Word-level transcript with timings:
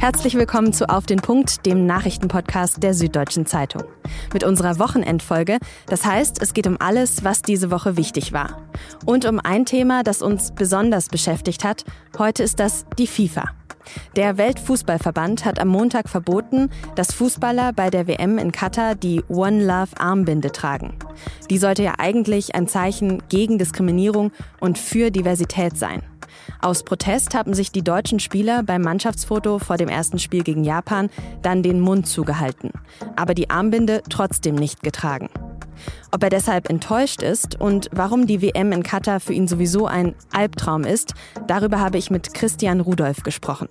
Herzlich 0.00 0.34
willkommen 0.34 0.72
zu 0.72 0.88
Auf 0.88 1.04
den 1.04 1.18
Punkt, 1.18 1.66
dem 1.66 1.84
Nachrichtenpodcast 1.84 2.82
der 2.82 2.94
Süddeutschen 2.94 3.44
Zeitung. 3.44 3.82
Mit 4.32 4.44
unserer 4.44 4.78
Wochenendfolge, 4.78 5.58
das 5.88 6.06
heißt, 6.06 6.40
es 6.40 6.54
geht 6.54 6.66
um 6.66 6.78
alles, 6.80 7.22
was 7.22 7.42
diese 7.42 7.70
Woche 7.70 7.98
wichtig 7.98 8.32
war. 8.32 8.62
Und 9.04 9.26
um 9.26 9.38
ein 9.38 9.66
Thema, 9.66 10.02
das 10.02 10.22
uns 10.22 10.52
besonders 10.52 11.10
beschäftigt 11.10 11.64
hat. 11.64 11.84
Heute 12.16 12.42
ist 12.42 12.60
das 12.60 12.86
die 12.96 13.06
FIFA. 13.06 13.50
Der 14.16 14.38
Weltfußballverband 14.38 15.44
hat 15.44 15.58
am 15.58 15.68
Montag 15.68 16.08
verboten, 16.08 16.70
dass 16.94 17.12
Fußballer 17.12 17.74
bei 17.74 17.90
der 17.90 18.06
WM 18.06 18.38
in 18.38 18.52
Katar 18.52 18.94
die 18.94 19.22
One 19.28 19.62
Love 19.66 19.98
Armbinde 19.98 20.50
tragen. 20.50 20.94
Die 21.50 21.58
sollte 21.58 21.82
ja 21.82 21.96
eigentlich 21.98 22.54
ein 22.54 22.68
Zeichen 22.68 23.22
gegen 23.28 23.58
Diskriminierung 23.58 24.32
und 24.60 24.78
für 24.78 25.10
Diversität 25.10 25.76
sein. 25.76 26.02
Aus 26.60 26.82
Protest 26.82 27.34
haben 27.34 27.54
sich 27.54 27.72
die 27.72 27.82
deutschen 27.82 28.20
Spieler 28.20 28.62
beim 28.62 28.82
Mannschaftsfoto 28.82 29.58
vor 29.58 29.76
dem 29.76 29.88
ersten 29.88 30.18
Spiel 30.18 30.42
gegen 30.42 30.64
Japan 30.64 31.10
dann 31.42 31.62
den 31.62 31.80
Mund 31.80 32.06
zugehalten, 32.06 32.70
aber 33.16 33.34
die 33.34 33.50
Armbinde 33.50 34.02
trotzdem 34.08 34.54
nicht 34.54 34.82
getragen. 34.82 35.28
Ob 36.12 36.22
er 36.22 36.30
deshalb 36.30 36.68
enttäuscht 36.68 37.22
ist 37.22 37.60
und 37.60 37.88
warum 37.92 38.26
die 38.26 38.42
WM 38.42 38.72
in 38.72 38.82
Katar 38.82 39.20
für 39.20 39.32
ihn 39.32 39.48
sowieso 39.48 39.86
ein 39.86 40.14
Albtraum 40.32 40.84
ist, 40.84 41.14
darüber 41.46 41.80
habe 41.80 41.98
ich 41.98 42.10
mit 42.10 42.34
Christian 42.34 42.80
Rudolph 42.80 43.22
gesprochen. 43.22 43.68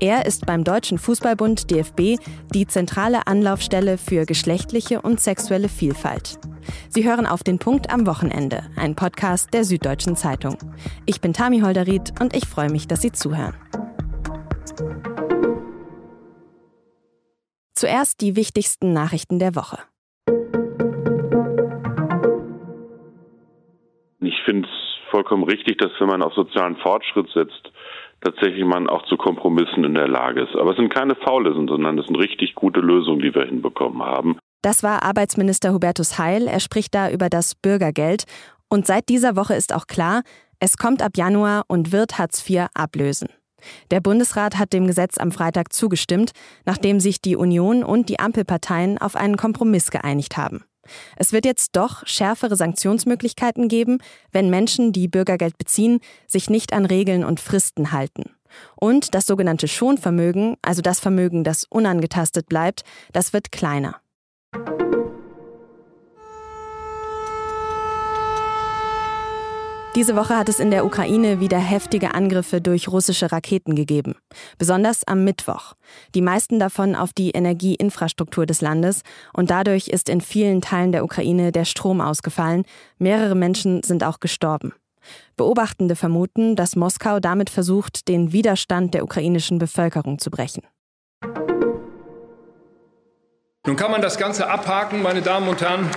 Er 0.00 0.26
ist 0.26 0.46
beim 0.46 0.64
Deutschen 0.64 0.98
Fußballbund 0.98 1.70
DFB 1.70 2.22
die 2.54 2.66
zentrale 2.66 3.26
Anlaufstelle 3.26 3.98
für 3.98 4.26
geschlechtliche 4.26 5.00
und 5.00 5.20
sexuelle 5.20 5.68
Vielfalt. 5.68 6.38
Sie 6.88 7.08
hören 7.08 7.26
auf 7.26 7.42
den 7.42 7.58
Punkt 7.58 7.90
am 7.90 8.06
Wochenende, 8.06 8.62
ein 8.76 8.94
Podcast 8.94 9.52
der 9.54 9.64
Süddeutschen 9.64 10.16
Zeitung. 10.16 10.56
Ich 11.06 11.20
bin 11.20 11.32
Tami 11.32 11.60
Holderried 11.60 12.12
und 12.20 12.34
ich 12.34 12.46
freue 12.46 12.70
mich, 12.70 12.88
dass 12.88 13.02
Sie 13.02 13.12
zuhören. 13.12 13.54
Zuerst 17.74 18.20
die 18.20 18.34
wichtigsten 18.34 18.92
Nachrichten 18.92 19.38
der 19.38 19.54
Woche. 19.54 19.78
Ich 24.20 24.34
finde 24.44 24.68
es 24.68 25.10
vollkommen 25.10 25.44
richtig, 25.44 25.78
dass 25.78 25.92
wenn 26.00 26.08
man 26.08 26.22
auf 26.22 26.34
sozialen 26.34 26.76
Fortschritt 26.76 27.28
setzt, 27.32 27.72
tatsächlich 28.20 28.64
man 28.64 28.88
auch 28.88 29.04
zu 29.06 29.16
Kompromissen 29.16 29.84
in 29.84 29.94
der 29.94 30.08
Lage 30.08 30.42
ist. 30.42 30.56
Aber 30.56 30.72
es 30.72 30.76
sind 30.76 30.92
keine 30.92 31.14
Faulissen, 31.14 31.68
sondern 31.68 31.98
es 31.98 32.06
sind 32.06 32.16
richtig 32.16 32.54
gute 32.54 32.80
Lösungen, 32.80 33.20
die 33.20 33.34
wir 33.34 33.44
hinbekommen 33.44 34.02
haben. 34.02 34.38
Das 34.62 34.82
war 34.82 35.02
Arbeitsminister 35.02 35.72
Hubertus 35.72 36.18
Heil. 36.18 36.48
Er 36.48 36.60
spricht 36.60 36.94
da 36.94 37.10
über 37.10 37.28
das 37.28 37.54
Bürgergeld. 37.54 38.24
Und 38.68 38.86
seit 38.86 39.08
dieser 39.08 39.36
Woche 39.36 39.54
ist 39.54 39.72
auch 39.72 39.86
klar, 39.86 40.22
es 40.60 40.76
kommt 40.76 41.02
ab 41.02 41.12
Januar 41.16 41.64
und 41.68 41.92
wird 41.92 42.18
Hartz 42.18 42.48
IV 42.48 42.66
ablösen. 42.74 43.28
Der 43.90 44.00
Bundesrat 44.00 44.58
hat 44.58 44.72
dem 44.72 44.86
Gesetz 44.86 45.18
am 45.18 45.32
Freitag 45.32 45.72
zugestimmt, 45.72 46.32
nachdem 46.64 47.00
sich 47.00 47.20
die 47.20 47.36
Union 47.36 47.82
und 47.82 48.08
die 48.08 48.18
Ampelparteien 48.18 48.98
auf 48.98 49.16
einen 49.16 49.36
Kompromiss 49.36 49.90
geeinigt 49.90 50.36
haben. 50.36 50.64
Es 51.16 51.32
wird 51.32 51.44
jetzt 51.44 51.76
doch 51.76 52.06
schärfere 52.06 52.56
Sanktionsmöglichkeiten 52.56 53.68
geben, 53.68 53.98
wenn 54.32 54.50
Menschen, 54.50 54.92
die 54.92 55.08
Bürgergeld 55.08 55.58
beziehen, 55.58 56.00
sich 56.26 56.50
nicht 56.50 56.72
an 56.72 56.86
Regeln 56.86 57.24
und 57.24 57.40
Fristen 57.40 57.92
halten. 57.92 58.30
Und 58.76 59.14
das 59.14 59.26
sogenannte 59.26 59.68
Schonvermögen, 59.68 60.56
also 60.62 60.80
das 60.80 61.00
Vermögen, 61.00 61.44
das 61.44 61.64
unangetastet 61.64 62.48
bleibt, 62.48 62.82
das 63.12 63.32
wird 63.32 63.52
kleiner. 63.52 64.00
Diese 69.94 70.14
Woche 70.14 70.36
hat 70.36 70.48
es 70.50 70.60
in 70.60 70.70
der 70.70 70.84
Ukraine 70.84 71.40
wieder 71.40 71.58
heftige 71.58 72.14
Angriffe 72.14 72.60
durch 72.60 72.88
russische 72.88 73.32
Raketen 73.32 73.74
gegeben. 73.74 74.14
Besonders 74.58 75.06
am 75.08 75.24
Mittwoch. 75.24 75.72
Die 76.14 76.20
meisten 76.20 76.58
davon 76.58 76.94
auf 76.94 77.12
die 77.12 77.30
Energieinfrastruktur 77.30 78.44
des 78.44 78.60
Landes. 78.60 79.02
Und 79.32 79.50
dadurch 79.50 79.88
ist 79.88 80.08
in 80.10 80.20
vielen 80.20 80.60
Teilen 80.60 80.92
der 80.92 81.04
Ukraine 81.04 81.52
der 81.52 81.64
Strom 81.64 82.02
ausgefallen. 82.02 82.64
Mehrere 82.98 83.34
Menschen 83.34 83.82
sind 83.82 84.04
auch 84.04 84.20
gestorben. 84.20 84.74
Beobachtende 85.36 85.96
vermuten, 85.96 86.54
dass 86.54 86.76
Moskau 86.76 87.18
damit 87.18 87.48
versucht, 87.48 88.08
den 88.08 88.30
Widerstand 88.32 88.92
der 88.92 89.04
ukrainischen 89.04 89.58
Bevölkerung 89.58 90.18
zu 90.18 90.30
brechen. 90.30 90.62
Nun 93.66 93.76
kann 93.76 93.90
man 93.90 94.02
das 94.02 94.18
Ganze 94.18 94.48
abhaken, 94.50 95.02
meine 95.02 95.22
Damen 95.22 95.48
und 95.48 95.60
Herren, 95.60 95.90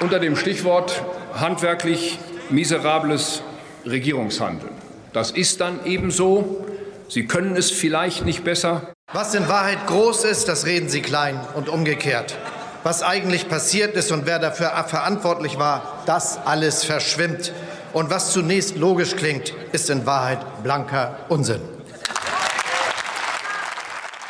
unter 0.00 0.18
dem 0.20 0.36
Stichwort 0.36 1.02
handwerklich 1.34 2.18
miserables 2.50 3.42
Regierungshandeln. 3.86 4.72
Das 5.12 5.30
ist 5.30 5.60
dann 5.60 5.84
eben 5.84 6.10
so. 6.10 6.66
Sie 7.08 7.26
können 7.26 7.56
es 7.56 7.70
vielleicht 7.70 8.24
nicht 8.24 8.44
besser. 8.44 8.92
Was 9.12 9.34
in 9.34 9.48
Wahrheit 9.48 9.86
groß 9.86 10.24
ist, 10.24 10.48
das 10.48 10.66
reden 10.66 10.88
Sie 10.88 11.02
klein 11.02 11.38
und 11.54 11.68
umgekehrt. 11.68 12.36
Was 12.82 13.02
eigentlich 13.02 13.48
passiert 13.48 13.94
ist 13.94 14.12
und 14.12 14.26
wer 14.26 14.38
dafür 14.38 14.72
verantwortlich 14.88 15.58
war, 15.58 16.02
das 16.06 16.38
alles 16.44 16.84
verschwimmt. 16.84 17.52
Und 17.92 18.10
was 18.10 18.32
zunächst 18.32 18.76
logisch 18.76 19.14
klingt, 19.14 19.54
ist 19.72 19.88
in 19.88 20.04
Wahrheit 20.04 20.62
blanker 20.62 21.20
Unsinn. 21.28 21.60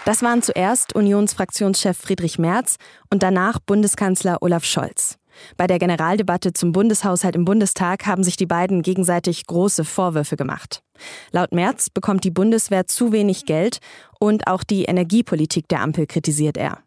Das 0.05 0.23
waren 0.23 0.43
zuerst 0.43 0.95
Unionsfraktionschef 0.95 1.97
Friedrich 1.97 2.39
Merz 2.39 2.77
und 3.11 3.23
danach 3.23 3.59
Bundeskanzler 3.59 4.43
Olaf 4.43 4.65
Scholz. 4.65 5.17
Bei 5.56 5.67
der 5.67 5.78
Generaldebatte 5.78 6.53
zum 6.53 6.72
Bundeshaushalt 6.72 7.37
im 7.37 7.45
Bundestag 7.45 8.06
haben 8.06 8.25
sich 8.25 8.37
die 8.37 8.47
beiden 8.47 8.83
gegenseitig 8.83 9.47
große 9.47 9.84
Vorwürfe 9.84 10.37
gemacht. 10.37 10.83
Laut 11.31 11.53
Merz 11.53 11.91
bekommt 11.91 12.25
die 12.25 12.31
Bundeswehr 12.31 12.87
zu 12.87 13.12
wenig 13.12 13.45
Geld 13.45 13.78
und 14.21 14.47
auch 14.47 14.65
die 14.65 14.84
Energiepolitik 14.84 15.69
der 15.69 15.81
Ampel 15.81 16.06
kritisiert 16.06 16.56
er. 16.56 16.78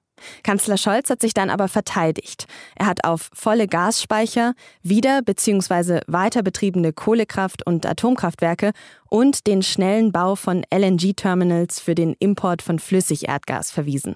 Kanzler 0.44 0.78
Scholz 0.78 1.10
hat 1.10 1.22
sich 1.22 1.34
dann 1.34 1.50
aber 1.50 1.68
verteidigt. 1.68 2.48
Er 2.76 2.88
hat 2.88 3.04
auf 3.04 3.30
volle 3.34 3.68
Gasspeicher, 3.68 4.54
wieder 4.82 5.22
bzw. 5.22 6.02
weiter 6.08 6.44
betriebene 6.44 6.92
Kohlekraft- 6.92 7.64
und 7.64 7.86
Atomkraftwerke 7.86 8.72
und 9.10 9.48
den 9.48 9.62
schnellen 9.62 10.12
Bau 10.12 10.36
von 10.36 10.64
LNG-Terminals 10.74 11.80
für 11.80 11.96
den 11.96 12.16
Import 12.20 12.62
von 12.62 12.80
Flüssigerdgas 12.80 13.72
verwiesen. 13.72 14.16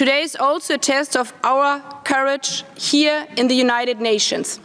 Today 0.00 0.22
is 0.22 0.34
also 0.34 0.76
a 0.76 0.78
test 0.78 1.14
of 1.14 1.34
our 1.44 1.82
courage 2.04 2.64
here 2.74 3.26
in 3.36 3.48
the 3.48 3.54
United 3.54 4.00
Nations. 4.00 4.58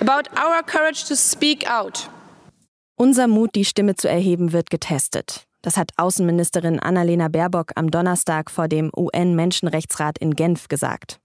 About 0.00 0.28
our 0.38 0.62
courage 0.62 1.06
to 1.08 1.16
speak 1.16 1.68
out. 1.68 2.08
Unser 2.96 3.26
Mut, 3.26 3.56
die 3.56 3.64
Stimme 3.64 3.96
zu 3.96 4.08
erheben, 4.08 4.52
wird 4.52 4.70
getestet. 4.70 5.48
Das 5.62 5.76
hat 5.76 5.90
Außenministerin 5.96 6.78
Annalena 6.78 7.26
Baerbock 7.26 7.72
am 7.74 7.90
Donnerstag 7.90 8.48
vor 8.48 8.68
dem 8.68 8.92
UN-Menschenrechtsrat 8.96 10.18
in 10.18 10.36
Genf 10.36 10.68
gesagt. 10.68 11.18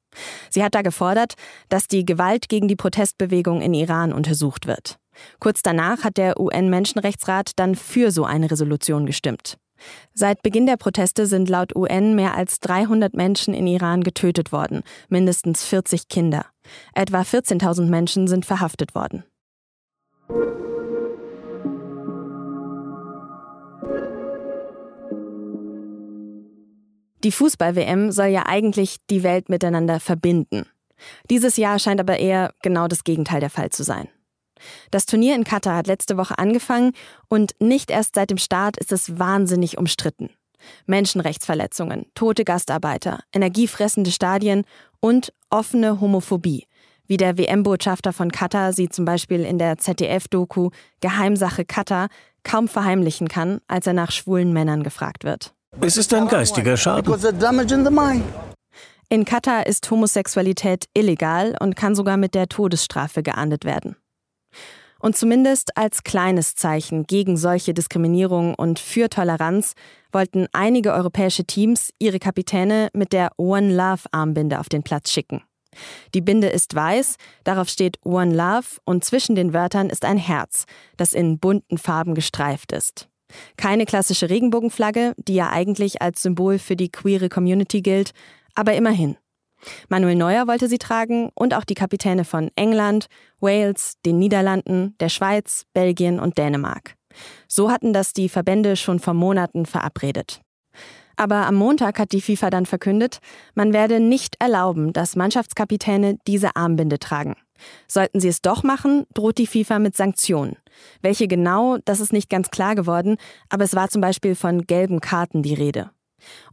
Sie 0.50 0.64
hat 0.64 0.74
da 0.74 0.82
gefordert, 0.82 1.36
dass 1.70 1.88
die 1.88 2.06
Gewalt 2.06 2.50
gegen 2.50 2.68
die 2.68 2.76
Protestbewegung 2.76 3.62
in 3.62 3.76
Iran 3.76 4.12
untersucht 4.12 4.66
wird. 4.66 4.98
Kurz 5.40 5.62
danach 5.62 6.04
hat 6.04 6.18
der 6.18 6.40
UN-Menschenrechtsrat 6.40 7.52
dann 7.58 7.76
für 7.76 8.10
so 8.10 8.24
eine 8.24 8.50
Resolution 8.50 9.06
gestimmt. 9.06 9.60
Seit 10.14 10.42
Beginn 10.42 10.66
der 10.66 10.78
Proteste 10.78 11.26
sind 11.26 11.50
laut 11.50 11.76
UN 11.76 12.16
mehr 12.16 12.36
als 12.36 12.60
300 12.60 13.14
Menschen 13.14 13.54
in 13.54 13.68
Iran 13.68 14.04
getötet 14.04 14.52
worden, 14.52 14.82
mindestens 15.10 15.64
40 15.64 16.08
Kinder. 16.08 16.46
Etwa 16.94 17.22
14.000 17.22 17.86
Menschen 17.86 18.28
sind 18.28 18.46
verhaftet 18.46 18.96
worden. 18.96 19.24
Die 27.24 27.32
Fußball-WM 27.32 28.12
soll 28.12 28.28
ja 28.28 28.46
eigentlich 28.46 28.98
die 29.10 29.24
Welt 29.24 29.50
miteinander 29.50 30.00
verbinden. 30.00 30.66
Dieses 31.30 31.58
Jahr 31.58 31.80
scheint 31.80 32.00
aber 32.00 32.18
eher 32.18 32.54
genau 32.62 32.88
das 32.88 33.04
Gegenteil 33.04 33.42
der 33.42 33.50
Fall 33.50 33.70
zu 33.70 33.84
sein. 33.84 34.08
Das 34.92 35.06
Turnier 35.06 35.36
in 35.36 35.44
Katar 35.44 35.76
hat 35.76 35.88
letzte 35.88 36.18
Woche 36.18 36.38
angefangen 36.38 36.94
und 37.28 37.54
nicht 37.60 37.92
erst 37.92 38.16
seit 38.16 38.30
dem 38.30 38.38
Start 38.38 38.78
ist 38.78 38.92
es 38.92 39.20
wahnsinnig 39.20 39.78
umstritten. 39.78 40.30
Menschenrechtsverletzungen, 40.86 42.06
tote 42.16 42.44
Gastarbeiter, 42.44 43.22
energiefressende 43.34 44.12
Stadien 44.12 44.64
und 45.00 45.34
offene 45.50 46.02
Homophobie, 46.02 46.66
wie 47.08 47.18
der 47.18 47.38
WM-Botschafter 47.38 48.14
von 48.14 48.32
Katar 48.32 48.74
sie 48.74 48.90
zum 48.90 49.06
Beispiel 49.06 49.44
in 49.44 49.58
der 49.58 49.78
ZDF-Doku 49.78 50.70
Geheimsache 51.02 51.66
Katar 51.66 52.08
kaum 52.44 52.68
verheimlichen 52.68 53.28
kann, 53.28 53.60
als 53.68 53.88
er 53.88 53.94
nach 53.94 54.12
schwulen 54.12 54.54
Männern 54.54 54.84
gefragt 54.84 55.24
wird. 55.24 55.54
Es 55.82 55.98
ist 55.98 56.14
ein 56.14 56.28
geistiger 56.28 56.78
Schaden. 56.78 57.14
In 59.12 59.26
Katar 59.26 59.66
ist 59.66 59.90
Homosexualität 59.90 60.86
illegal 60.94 61.56
und 61.60 61.76
kann 61.76 61.96
sogar 61.96 62.18
mit 62.18 62.36
der 62.36 62.48
Todesstrafe 62.48 63.24
geahndet 63.24 63.66
werden. 63.66 63.96
Und 65.00 65.16
zumindest 65.16 65.78
als 65.78 66.04
kleines 66.04 66.56
Zeichen 66.56 67.06
gegen 67.06 67.38
solche 67.38 67.74
Diskriminierung 67.74 68.54
und 68.54 68.80
für 68.80 69.10
Toleranz 69.10 69.74
wollten 70.12 70.48
einige 70.52 70.94
europäische 70.94 71.46
Teams 71.46 71.92
ihre 72.00 72.20
Kapitäne 72.20 72.90
mit 72.94 73.14
der 73.14 73.32
One 73.38 73.74
Love 73.74 74.04
Armbinde 74.12 74.60
auf 74.60 74.70
den 74.70 74.84
Platz 74.84 75.12
schicken. 75.12 75.42
Die 76.14 76.22
Binde 76.22 76.50
ist 76.50 76.76
weiß, 76.76 77.16
darauf 77.44 77.70
steht 77.70 77.98
One 78.04 78.36
Love 78.36 78.80
und 78.86 79.06
zwischen 79.06 79.36
den 79.36 79.54
Wörtern 79.54 79.90
ist 79.90 80.04
ein 80.04 80.18
Herz, 80.18 80.66
das 80.98 81.14
in 81.14 81.40
bunten 81.40 81.78
Farben 81.78 82.16
gestreift 82.16 82.72
ist. 82.72 83.08
Keine 83.58 83.86
klassische 83.86 84.30
Regenbogenflagge, 84.30 85.14
die 85.18 85.36
ja 85.36 85.52
eigentlich 85.52 86.02
als 86.02 86.24
Symbol 86.24 86.58
für 86.58 86.76
die 86.76 86.92
queere 86.92 87.30
Community 87.30 87.82
gilt, 87.82 88.12
aber 88.56 88.74
immerhin. 88.74 89.18
Manuel 89.90 90.16
Neuer 90.16 90.48
wollte 90.48 90.68
sie 90.68 90.78
tragen 90.78 91.30
und 91.36 91.54
auch 91.54 91.64
die 91.64 91.74
Kapitäne 91.74 92.26
von 92.26 92.50
England, 92.56 93.08
Wales, 93.40 93.96
den 94.06 94.20
Niederlanden, 94.20 94.96
der 95.00 95.10
Schweiz, 95.10 95.66
Belgien 95.74 96.20
und 96.20 96.38
Dänemark. 96.38 96.96
So 97.48 97.72
hatten 97.72 97.94
das 97.94 98.14
die 98.14 98.30
Verbände 98.30 98.76
schon 98.76 99.00
vor 99.00 99.14
Monaten 99.14 99.66
verabredet. 99.66 100.42
Aber 101.16 101.48
am 101.48 101.56
Montag 101.56 102.00
hat 102.00 102.14
die 102.14 102.22
FIFA 102.22 102.50
dann 102.50 102.66
verkündet, 102.66 103.20
man 103.54 103.74
werde 103.74 104.00
nicht 104.00 104.38
erlauben, 104.40 104.94
dass 104.94 105.18
Mannschaftskapitäne 105.18 106.18
diese 106.26 106.56
Armbinde 106.56 106.98
tragen. 106.98 107.36
Sollten 107.90 108.22
sie 108.22 108.30
es 108.30 108.42
doch 108.42 108.64
machen, 108.64 109.06
droht 109.14 109.38
die 109.38 109.48
FIFA 109.48 109.80
mit 109.80 109.98
Sanktionen. 109.98 110.56
Welche 111.02 111.28
genau, 111.28 111.78
das 111.84 112.00
ist 112.00 112.14
nicht 112.14 112.30
ganz 112.30 112.52
klar 112.52 112.74
geworden, 112.74 113.18
aber 113.50 113.66
es 113.66 113.76
war 113.76 113.90
zum 113.90 114.02
Beispiel 114.02 114.34
von 114.34 114.66
gelben 114.66 115.02
Karten 115.02 115.44
die 115.44 115.56
Rede. 115.56 115.92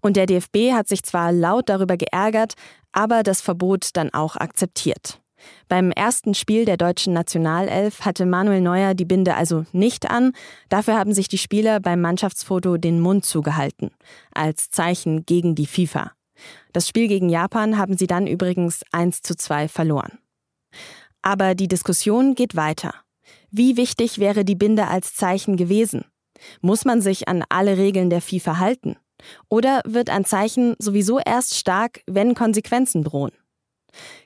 Und 0.01 0.17
der 0.17 0.27
DFB 0.27 0.73
hat 0.73 0.89
sich 0.89 1.03
zwar 1.03 1.33
laut 1.33 1.69
darüber 1.69 1.97
geärgert, 1.97 2.55
aber 2.93 3.23
das 3.23 3.41
Verbot 3.41 3.91
dann 3.95 4.13
auch 4.13 4.37
akzeptiert. 4.37 5.21
Beim 5.69 5.91
ersten 5.91 6.35
Spiel 6.35 6.65
der 6.65 6.77
deutschen 6.77 7.13
Nationalelf 7.13 8.05
hatte 8.05 8.27
Manuel 8.27 8.61
Neuer 8.61 8.95
die 8.95 9.05
Binde 9.05 9.35
also 9.35 9.65
nicht 9.73 10.11
an. 10.11 10.33
Dafür 10.69 10.95
haben 10.95 11.13
sich 11.13 11.29
die 11.29 11.39
Spieler 11.39 11.81
beim 11.81 12.01
Mannschaftsfoto 12.01 12.77
den 12.79 13.01
Mund 13.01 13.25
zugehalten, 13.25 13.91
als 14.33 14.71
Zeichen 14.71 15.27
gegen 15.27 15.55
die 15.55 15.67
FIFA. 15.67 16.13
Das 16.73 16.89
Spiel 16.89 17.09
gegen 17.09 17.29
Japan 17.29 17.79
haben 17.79 17.97
sie 17.97 18.07
dann 18.07 18.27
übrigens 18.27 18.83
1 18.93 19.23
zu 19.23 19.37
2 19.37 19.69
verloren. 19.69 20.19
Aber 21.23 21.55
die 21.55 21.69
Diskussion 21.69 22.35
geht 22.35 22.57
weiter. 22.57 22.95
Wie 23.51 23.77
wichtig 23.77 24.19
wäre 24.19 24.45
die 24.45 24.55
Binde 24.55 24.87
als 24.87 25.15
Zeichen 25.15 25.57
gewesen? 25.57 26.05
Muss 26.61 26.85
man 26.85 27.01
sich 27.01 27.29
an 27.29 27.45
alle 27.49 27.79
Regeln 27.79 28.11
der 28.11 28.21
FIFA 28.21 28.59
halten? 28.59 28.97
Oder 29.49 29.83
wird 29.85 30.11
ein 30.11 30.25
Zeichen 30.25 30.75
sowieso 30.79 31.19
erst 31.19 31.57
stark, 31.57 32.01
wenn 32.07 32.35
Konsequenzen 32.35 33.05
drohen? 33.05 33.33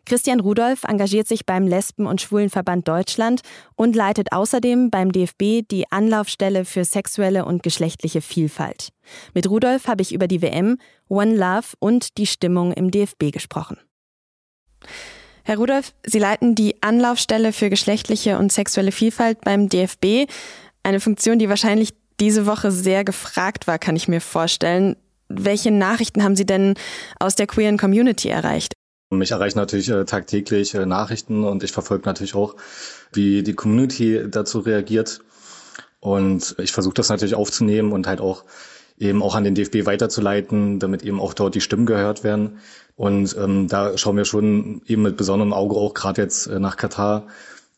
Christian 0.04 0.40
Rudolph 0.40 0.84
engagiert 0.84 1.28
sich 1.28 1.46
beim 1.46 1.66
Lesben- 1.66 2.06
und 2.06 2.20
Schwulenverband 2.20 2.88
Deutschland 2.88 3.42
und 3.76 3.94
leitet 3.94 4.32
außerdem 4.32 4.90
beim 4.90 5.12
DFB 5.12 5.66
die 5.70 5.90
Anlaufstelle 5.90 6.64
für 6.64 6.84
sexuelle 6.84 7.44
und 7.44 7.62
geschlechtliche 7.62 8.20
Vielfalt. 8.20 8.88
Mit 9.34 9.48
Rudolph 9.48 9.87
habe 9.87 10.02
ich 10.02 10.12
über 10.12 10.26
die 10.26 10.42
WM, 10.42 10.78
One 11.08 11.37
Love 11.37 11.75
und 11.78 12.19
die 12.19 12.26
Stimmung 12.26 12.72
im 12.72 12.90
DFB 12.90 13.31
gesprochen. 13.32 13.78
Herr 15.44 15.56
Rudolph, 15.56 15.92
Sie 16.04 16.19
leiten 16.19 16.54
die 16.54 16.82
Anlaufstelle 16.82 17.52
für 17.52 17.70
geschlechtliche 17.70 18.38
und 18.38 18.52
sexuelle 18.52 18.92
Vielfalt 18.92 19.40
beim 19.42 19.69
DFB. 19.69 20.31
Eine 20.82 21.00
Funktion, 21.00 21.38
die 21.38 21.48
wahrscheinlich 21.48 21.92
diese 22.20 22.46
Woche 22.46 22.70
sehr 22.70 23.05
gefragt 23.05 23.67
war, 23.67 23.78
kann 23.78 23.96
ich 23.96 24.06
mir 24.06 24.20
vorstellen. 24.20 24.96
Welche 25.28 25.70
Nachrichten 25.70 26.22
haben 26.22 26.37
Sie 26.37 26.46
denn 26.46 26.75
aus 27.19 27.34
der 27.34 27.46
queeren 27.46 27.78
Community 27.78 28.28
erreicht? 28.28 28.75
Mich 29.11 29.32
erreichen 29.32 29.58
natürlich 29.58 29.88
äh, 29.88 30.05
tagtäglich 30.05 30.75
äh, 30.75 30.87
Nachrichten 30.87 31.43
und 31.44 31.64
ich 31.64 31.72
verfolge 31.72 32.06
natürlich 32.06 32.34
auch, 32.34 32.55
wie 33.12 33.43
die 33.43 33.55
Community 33.55 34.25
dazu 34.28 34.61
reagiert. 34.61 35.20
Und 35.99 36.55
ich 36.58 36.72
versuche 36.72 36.94
das 36.94 37.08
natürlich 37.08 37.34
aufzunehmen 37.34 37.93
und 37.93 38.06
halt 38.06 38.20
auch 38.20 38.44
eben 38.99 39.23
auch 39.23 39.34
an 39.34 39.44
den 39.44 39.55
DFB 39.55 39.87
weiterzuleiten, 39.87 40.78
damit 40.78 41.02
eben 41.02 41.20
auch 41.20 41.34
dort 41.34 41.55
die 41.55 41.61
Stimmen 41.61 41.87
gehört 41.87 42.23
werden. 42.23 42.58
Und 42.96 43.34
ähm, 43.37 43.66
da 43.66 43.96
schauen 43.99 44.16
wir 44.16 44.25
schon 44.25 44.82
eben 44.87 45.02
mit 45.02 45.16
besonderem 45.16 45.52
Auge 45.52 45.75
auch 45.75 45.94
gerade 45.94 46.23
jetzt 46.23 46.46
äh, 46.46 46.61
nach 46.61 46.76
Katar, 46.76 47.26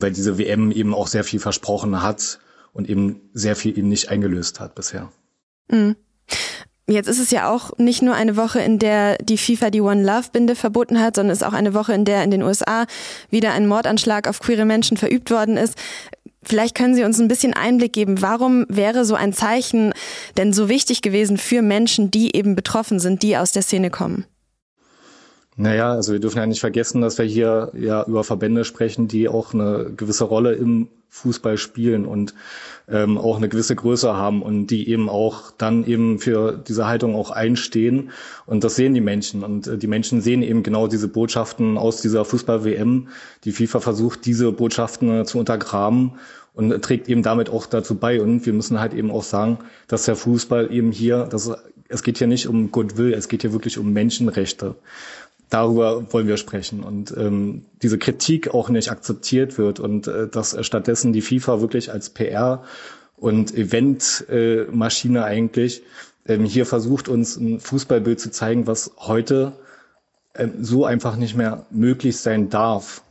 weil 0.00 0.12
diese 0.12 0.36
WM 0.36 0.70
eben 0.70 0.94
auch 0.94 1.06
sehr 1.06 1.24
viel 1.24 1.40
versprochen 1.40 2.02
hat 2.02 2.40
und 2.72 2.88
eben 2.88 3.20
sehr 3.32 3.56
viel 3.56 3.76
eben 3.78 3.88
nicht 3.88 4.08
eingelöst 4.08 4.60
hat 4.60 4.74
bisher. 4.74 5.10
Mhm. 5.68 5.96
Jetzt 6.88 7.08
ist 7.08 7.20
es 7.20 7.30
ja 7.30 7.50
auch 7.50 7.78
nicht 7.78 8.02
nur 8.02 8.14
eine 8.14 8.36
Woche, 8.36 8.60
in 8.60 8.78
der 8.78 9.16
die 9.18 9.38
FIFA 9.38 9.70
die 9.70 9.80
One 9.80 10.02
Love 10.02 10.28
Binde 10.32 10.56
verboten 10.56 11.00
hat, 11.00 11.16
sondern 11.16 11.32
es 11.32 11.40
ist 11.40 11.46
auch 11.46 11.52
eine 11.52 11.74
Woche, 11.74 11.92
in 11.92 12.04
der 12.04 12.24
in 12.24 12.30
den 12.30 12.42
USA 12.42 12.86
wieder 13.30 13.52
ein 13.52 13.68
Mordanschlag 13.68 14.28
auf 14.28 14.40
queere 14.40 14.64
Menschen 14.64 14.96
verübt 14.96 15.30
worden 15.30 15.56
ist. 15.56 15.76
Vielleicht 16.42 16.74
können 16.74 16.96
Sie 16.96 17.04
uns 17.04 17.20
ein 17.20 17.28
bisschen 17.28 17.54
Einblick 17.54 17.92
geben, 17.92 18.20
warum 18.20 18.66
wäre 18.68 19.04
so 19.04 19.14
ein 19.14 19.32
Zeichen 19.32 19.94
denn 20.36 20.52
so 20.52 20.68
wichtig 20.68 21.00
gewesen 21.02 21.38
für 21.38 21.62
Menschen, 21.62 22.10
die 22.10 22.34
eben 22.34 22.56
betroffen 22.56 22.98
sind, 22.98 23.22
die 23.22 23.36
aus 23.36 23.52
der 23.52 23.62
Szene 23.62 23.90
kommen? 23.90 24.26
Naja, 25.56 25.92
also 25.92 26.12
wir 26.12 26.20
dürfen 26.20 26.38
ja 26.38 26.46
nicht 26.46 26.60
vergessen, 26.60 27.02
dass 27.02 27.18
wir 27.18 27.26
hier 27.26 27.72
ja 27.74 28.04
über 28.04 28.24
Verbände 28.24 28.64
sprechen, 28.64 29.06
die 29.06 29.28
auch 29.28 29.52
eine 29.52 29.92
gewisse 29.94 30.24
Rolle 30.24 30.54
im 30.54 30.88
Fußball 31.10 31.58
spielen 31.58 32.06
und 32.06 32.34
ähm, 32.88 33.18
auch 33.18 33.36
eine 33.36 33.50
gewisse 33.50 33.76
Größe 33.76 34.14
haben 34.14 34.40
und 34.40 34.68
die 34.68 34.88
eben 34.88 35.10
auch 35.10 35.50
dann 35.50 35.84
eben 35.84 36.18
für 36.18 36.52
diese 36.66 36.86
Haltung 36.86 37.14
auch 37.14 37.30
einstehen. 37.30 38.12
Und 38.46 38.64
das 38.64 38.76
sehen 38.76 38.94
die 38.94 39.02
Menschen. 39.02 39.44
Und 39.44 39.66
äh, 39.66 39.76
die 39.76 39.88
Menschen 39.88 40.22
sehen 40.22 40.42
eben 40.42 40.62
genau 40.62 40.86
diese 40.86 41.08
Botschaften 41.08 41.76
aus 41.76 42.00
dieser 42.00 42.24
Fußball-WM. 42.24 43.08
Die 43.44 43.52
FIFA 43.52 43.80
versucht, 43.80 44.24
diese 44.24 44.52
Botschaften 44.52 45.20
äh, 45.20 45.24
zu 45.26 45.38
untergraben 45.38 46.12
und 46.54 46.82
trägt 46.82 47.10
eben 47.10 47.22
damit 47.22 47.50
auch 47.50 47.66
dazu 47.66 47.94
bei. 47.96 48.22
Und 48.22 48.46
wir 48.46 48.54
müssen 48.54 48.80
halt 48.80 48.94
eben 48.94 49.10
auch 49.10 49.22
sagen, 49.22 49.58
dass 49.88 50.06
der 50.06 50.16
Fußball 50.16 50.72
eben 50.72 50.92
hier, 50.92 51.24
dass 51.24 51.50
es 51.88 52.02
geht 52.02 52.16
hier 52.16 52.26
nicht 52.26 52.46
um 52.46 52.72
Goodwill, 52.72 53.12
es 53.12 53.28
geht 53.28 53.42
hier 53.42 53.52
wirklich 53.52 53.76
um 53.76 53.92
Menschenrechte 53.92 54.76
darüber 55.52 56.12
wollen 56.12 56.26
wir 56.26 56.38
sprechen 56.38 56.82
und 56.82 57.14
ähm, 57.16 57.66
diese 57.82 57.98
Kritik 57.98 58.54
auch 58.54 58.70
nicht 58.70 58.90
akzeptiert 58.90 59.58
wird 59.58 59.80
und 59.80 60.06
äh, 60.06 60.28
dass 60.28 60.56
stattdessen 60.64 61.12
die 61.12 61.20
FIFA 61.20 61.60
wirklich 61.60 61.92
als 61.92 62.10
PR 62.10 62.64
und 63.16 63.54
Eventmaschine 63.54 65.18
äh, 65.18 65.22
eigentlich 65.22 65.82
ähm, 66.26 66.44
hier 66.44 66.66
versucht 66.66 67.08
uns 67.08 67.36
ein 67.36 67.60
Fußballbild 67.60 68.18
zu 68.18 68.30
zeigen, 68.30 68.66
was 68.66 68.92
heute 68.98 69.52
ähm, 70.34 70.52
so 70.60 70.84
einfach 70.84 71.16
nicht 71.16 71.36
mehr 71.36 71.66
möglich 71.70 72.16
sein 72.16 72.48
darf. 72.48 73.02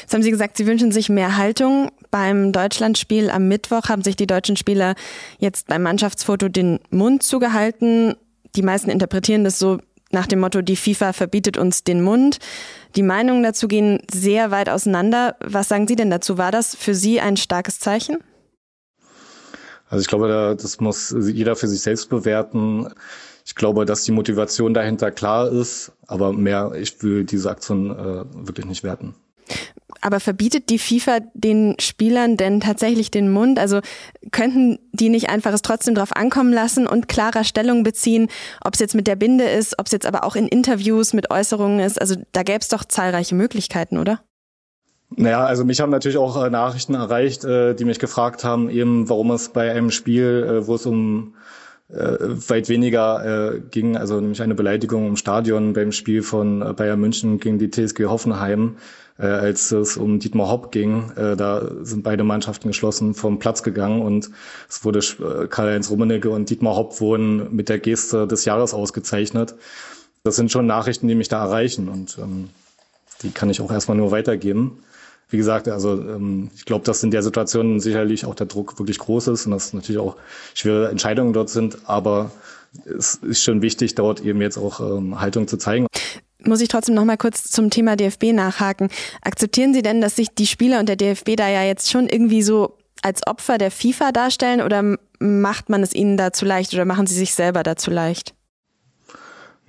Jetzt 0.00 0.14
haben 0.14 0.22
Sie 0.22 0.30
gesagt, 0.30 0.56
Sie 0.56 0.66
wünschen 0.66 0.92
sich 0.92 1.08
mehr 1.08 1.36
Haltung. 1.36 1.90
Beim 2.10 2.52
Deutschlandspiel 2.52 3.30
am 3.30 3.48
Mittwoch 3.48 3.88
haben 3.88 4.02
sich 4.02 4.16
die 4.16 4.26
deutschen 4.26 4.56
Spieler 4.56 4.94
jetzt 5.38 5.68
beim 5.68 5.82
Mannschaftsfoto 5.82 6.48
den 6.48 6.80
Mund 6.90 7.22
zugehalten. 7.22 8.16
Die 8.56 8.62
meisten 8.62 8.90
interpretieren 8.90 9.44
das 9.44 9.58
so, 9.58 9.78
nach 10.10 10.26
dem 10.26 10.40
Motto, 10.40 10.60
die 10.60 10.76
FIFA 10.76 11.12
verbietet 11.12 11.56
uns 11.56 11.84
den 11.84 12.02
Mund. 12.02 12.38
Die 12.96 13.02
Meinungen 13.02 13.42
dazu 13.42 13.68
gehen 13.68 14.00
sehr 14.10 14.50
weit 14.50 14.68
auseinander. 14.68 15.36
Was 15.40 15.68
sagen 15.68 15.86
Sie 15.86 15.96
denn 15.96 16.10
dazu? 16.10 16.36
War 16.36 16.50
das 16.50 16.74
für 16.74 16.94
Sie 16.94 17.20
ein 17.20 17.36
starkes 17.36 17.78
Zeichen? 17.78 18.18
Also 19.88 20.02
ich 20.02 20.08
glaube, 20.08 20.56
das 20.60 20.80
muss 20.80 21.14
jeder 21.18 21.56
für 21.56 21.68
sich 21.68 21.80
selbst 21.80 22.10
bewerten. 22.10 22.88
Ich 23.44 23.54
glaube, 23.54 23.84
dass 23.84 24.04
die 24.04 24.12
Motivation 24.12 24.74
dahinter 24.74 25.10
klar 25.10 25.50
ist, 25.50 25.92
aber 26.06 26.32
mehr, 26.32 26.72
ich 26.76 27.02
will 27.02 27.24
diese 27.24 27.50
Aktion 27.50 27.90
äh, 27.90 28.24
wirklich 28.46 28.66
nicht 28.66 28.84
werten. 28.84 29.14
Aber 30.00 30.20
verbietet 30.20 30.70
die 30.70 30.78
FIFA 30.78 31.20
den 31.34 31.76
Spielern 31.78 32.36
denn 32.36 32.60
tatsächlich 32.60 33.10
den 33.10 33.30
Mund? 33.30 33.58
Also 33.58 33.80
könnten 34.32 34.78
die 34.92 35.08
nicht 35.08 35.28
einfach 35.28 35.52
es 35.52 35.62
trotzdem 35.62 35.94
drauf 35.94 36.16
ankommen 36.16 36.52
lassen 36.52 36.86
und 36.86 37.08
klarer 37.08 37.44
Stellung 37.44 37.82
beziehen, 37.82 38.28
ob 38.64 38.74
es 38.74 38.80
jetzt 38.80 38.94
mit 38.94 39.06
der 39.06 39.16
Binde 39.16 39.44
ist, 39.44 39.78
ob 39.78 39.86
es 39.86 39.92
jetzt 39.92 40.06
aber 40.06 40.24
auch 40.24 40.36
in 40.36 40.48
Interviews 40.48 41.12
mit 41.12 41.30
Äußerungen 41.30 41.80
ist? 41.80 42.00
Also 42.00 42.16
da 42.32 42.42
gäbe 42.42 42.60
es 42.60 42.68
doch 42.68 42.84
zahlreiche 42.84 43.34
Möglichkeiten, 43.34 43.98
oder? 43.98 44.20
Naja, 45.16 45.44
also 45.44 45.64
mich 45.64 45.80
haben 45.80 45.90
natürlich 45.90 46.18
auch 46.18 46.42
äh, 46.42 46.50
Nachrichten 46.50 46.94
erreicht, 46.94 47.44
äh, 47.44 47.74
die 47.74 47.84
mich 47.84 47.98
gefragt 47.98 48.44
haben, 48.44 48.70
eben 48.70 49.08
warum 49.08 49.32
es 49.32 49.48
bei 49.48 49.70
einem 49.72 49.90
Spiel, 49.90 50.46
äh, 50.48 50.66
wo 50.66 50.76
es 50.76 50.86
um 50.86 51.34
weit 51.92 52.68
weniger 52.68 53.60
ging, 53.70 53.96
also 53.96 54.20
nämlich 54.20 54.42
eine 54.42 54.54
Beleidigung 54.54 55.08
im 55.08 55.16
Stadion 55.16 55.72
beim 55.72 55.90
Spiel 55.92 56.22
von 56.22 56.60
Bayern 56.76 57.00
München 57.00 57.40
gegen 57.40 57.58
die 57.58 57.70
TSG 57.70 58.04
Hoffenheim, 58.04 58.76
äh, 59.20 59.26
als 59.26 59.70
es 59.70 59.96
um 59.96 60.18
Dietmar 60.18 60.48
Hopp 60.48 60.72
ging. 60.72 61.10
Äh, 61.16 61.36
da 61.36 61.70
sind 61.82 62.02
beide 62.02 62.24
Mannschaften 62.24 62.68
geschlossen 62.68 63.14
vom 63.14 63.38
Platz 63.38 63.62
gegangen 63.62 64.02
und 64.02 64.30
es 64.68 64.84
wurde 64.84 65.00
äh, 65.00 65.46
Karl-Heinz 65.46 65.90
Rummenigge 65.90 66.30
und 66.30 66.48
Dietmar 66.48 66.76
Hopp 66.76 67.00
wurden 67.00 67.54
mit 67.54 67.68
der 67.68 67.78
Geste 67.78 68.26
des 68.26 68.44
Jahres 68.44 68.72
ausgezeichnet. 68.72 69.54
Das 70.22 70.36
sind 70.36 70.50
schon 70.50 70.66
Nachrichten, 70.66 71.08
die 71.08 71.14
mich 71.14 71.28
da 71.28 71.44
erreichen 71.44 71.88
und 71.88 72.18
ähm, 72.18 72.48
die 73.22 73.30
kann 73.30 73.50
ich 73.50 73.60
auch 73.60 73.70
erstmal 73.70 73.96
nur 73.96 74.10
weitergeben. 74.10 74.78
Wie 75.30 75.36
gesagt, 75.36 75.68
also 75.68 75.92
ähm, 75.92 76.50
ich 76.54 76.64
glaube, 76.64 76.84
dass 76.84 77.02
in 77.02 77.10
der 77.10 77.22
Situation 77.22 77.80
sicherlich 77.80 78.24
auch 78.24 78.34
der 78.34 78.46
Druck 78.46 78.78
wirklich 78.78 78.98
groß 78.98 79.28
ist 79.28 79.46
und 79.46 79.52
dass 79.52 79.72
natürlich 79.72 80.00
auch 80.00 80.16
schwere 80.54 80.88
Entscheidungen 80.88 81.32
dort 81.32 81.50
sind, 81.50 81.78
aber 81.84 82.30
es 82.84 83.16
ist 83.16 83.42
schon 83.42 83.62
wichtig, 83.62 83.94
dort 83.94 84.20
eben 84.20 84.40
jetzt 84.40 84.58
auch 84.58 84.80
ähm, 84.80 85.20
Haltung 85.20 85.48
zu 85.48 85.56
zeigen 85.56 85.86
muss 86.42 86.62
ich 86.62 86.68
trotzdem 86.68 86.94
noch 86.94 87.04
mal 87.04 87.18
kurz 87.18 87.50
zum 87.50 87.68
Thema 87.68 87.96
DFB 87.96 88.32
nachhaken. 88.32 88.88
Akzeptieren 89.20 89.74
Sie 89.74 89.82
denn, 89.82 90.00
dass 90.00 90.16
sich 90.16 90.28
die 90.30 90.46
Spieler 90.46 90.80
und 90.80 90.88
der 90.88 90.96
DFB 90.96 91.36
da 91.36 91.48
ja 91.48 91.64
jetzt 91.64 91.90
schon 91.90 92.08
irgendwie 92.08 92.40
so 92.40 92.78
als 93.02 93.26
Opfer 93.26 93.58
der 93.58 93.70
FIFA 93.70 94.12
darstellen 94.12 94.60
oder 94.60 94.96
macht 95.18 95.68
man 95.68 95.82
es 95.82 95.94
ihnen 95.94 96.16
da 96.16 96.32
zu 96.32 96.44
leicht 96.44 96.72
oder 96.74 96.84
machen 96.84 97.06
sie 97.06 97.14
sich 97.14 97.34
selber 97.34 97.62
da 97.62 97.76
zu 97.76 97.90
leicht? 97.90 98.34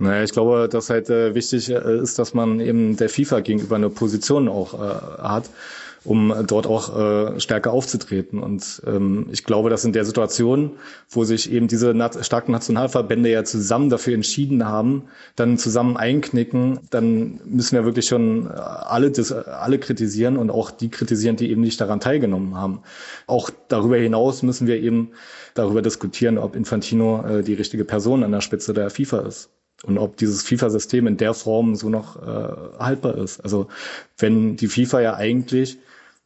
Naja, 0.01 0.23
ich 0.23 0.31
glaube, 0.31 0.67
dass 0.67 0.89
halt 0.89 1.11
äh, 1.11 1.35
wichtig 1.35 1.69
äh, 1.69 1.99
ist, 1.99 2.17
dass 2.17 2.33
man 2.33 2.59
eben 2.59 2.97
der 2.97 3.07
FIFA 3.07 3.41
gegenüber 3.41 3.75
eine 3.75 3.91
Position 3.91 4.47
auch 4.49 4.73
äh, 4.73 4.77
hat 5.21 5.49
um 6.03 6.33
dort 6.47 6.65
auch 6.65 6.97
äh, 6.97 7.39
stärker 7.39 7.71
aufzutreten. 7.71 8.41
Und 8.41 8.81
ähm, 8.87 9.27
ich 9.31 9.43
glaube, 9.43 9.69
dass 9.69 9.85
in 9.85 9.93
der 9.93 10.03
Situation, 10.03 10.71
wo 11.11 11.23
sich 11.25 11.51
eben 11.51 11.67
diese 11.67 11.93
nat 11.93 12.25
starken 12.25 12.51
Nationalverbände 12.53 13.29
ja 13.29 13.43
zusammen 13.43 13.91
dafür 13.91 14.15
entschieden 14.15 14.65
haben, 14.65 15.03
dann 15.35 15.59
zusammen 15.59 15.97
einknicken, 15.97 16.79
dann 16.89 17.39
müssen 17.45 17.75
wir 17.75 17.85
wirklich 17.85 18.07
schon 18.07 18.47
alle, 18.49 19.11
das, 19.11 19.31
alle 19.31 19.77
kritisieren 19.77 20.37
und 20.37 20.49
auch 20.49 20.71
die 20.71 20.89
kritisieren, 20.89 21.35
die 21.35 21.51
eben 21.51 21.61
nicht 21.61 21.79
daran 21.79 21.99
teilgenommen 21.99 22.55
haben. 22.55 22.81
Auch 23.27 23.51
darüber 23.67 23.97
hinaus 23.97 24.41
müssen 24.41 24.65
wir 24.65 24.81
eben 24.81 25.11
darüber 25.53 25.83
diskutieren, 25.83 26.39
ob 26.39 26.55
Infantino 26.55 27.23
äh, 27.27 27.43
die 27.43 27.53
richtige 27.53 27.85
Person 27.85 28.23
an 28.23 28.31
der 28.31 28.41
Spitze 28.41 28.73
der 28.73 28.89
FIFA 28.89 29.19
ist 29.19 29.51
und 29.83 29.97
ob 29.97 30.17
dieses 30.17 30.43
FIFA-System 30.43 31.07
in 31.07 31.17
der 31.17 31.33
Form 31.33 31.75
so 31.75 31.89
noch 31.89 32.15
äh, 32.21 32.79
haltbar 32.79 33.17
ist. 33.17 33.39
Also 33.41 33.67
wenn 34.17 34.55
die 34.55 34.67
FIFA 34.67 35.01
ja 35.01 35.15
eigentlich 35.15 35.77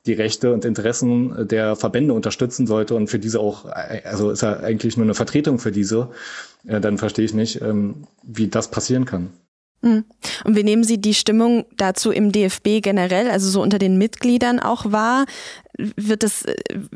die 0.06 0.14
Rechte 0.14 0.54
und 0.54 0.66
Interessen 0.66 1.48
der 1.48 1.76
Verbände 1.76 2.14
unterstützen 2.14 2.68
sollte 2.68 2.96
und 2.96 3.08
für 3.08 3.18
diese 3.18 3.40
auch, 3.40 3.66
also 3.66 4.30
ist 4.30 4.44
er 4.44 4.62
eigentlich 4.62 4.98
nur 4.98 5.06
eine 5.06 5.16
Vertretung 5.16 5.58
für 5.58 5.72
diese, 5.72 6.10
dann 6.64 7.00
verstehe 7.00 7.26
ich 7.26 7.34
nicht, 7.34 7.62
ähm, 7.62 8.06
wie 8.22 8.48
das 8.48 8.70
passieren 8.70 9.06
kann. 9.06 9.30
Hm. 9.82 10.04
Und 10.44 10.56
wie 10.56 10.64
nehmen 10.64 10.84
Sie 10.84 11.00
die 11.00 11.14
Stimmung 11.14 11.66
dazu 11.78 12.12
im 12.12 12.32
DFB 12.32 12.82
generell, 12.82 13.30
also 13.30 13.50
so 13.50 13.62
unter 13.62 13.78
den 13.78 13.98
Mitgliedern 13.98 14.60
auch 14.60 14.92
wahr? 14.92 15.26
Wird 15.78 16.24
das, 16.24 16.46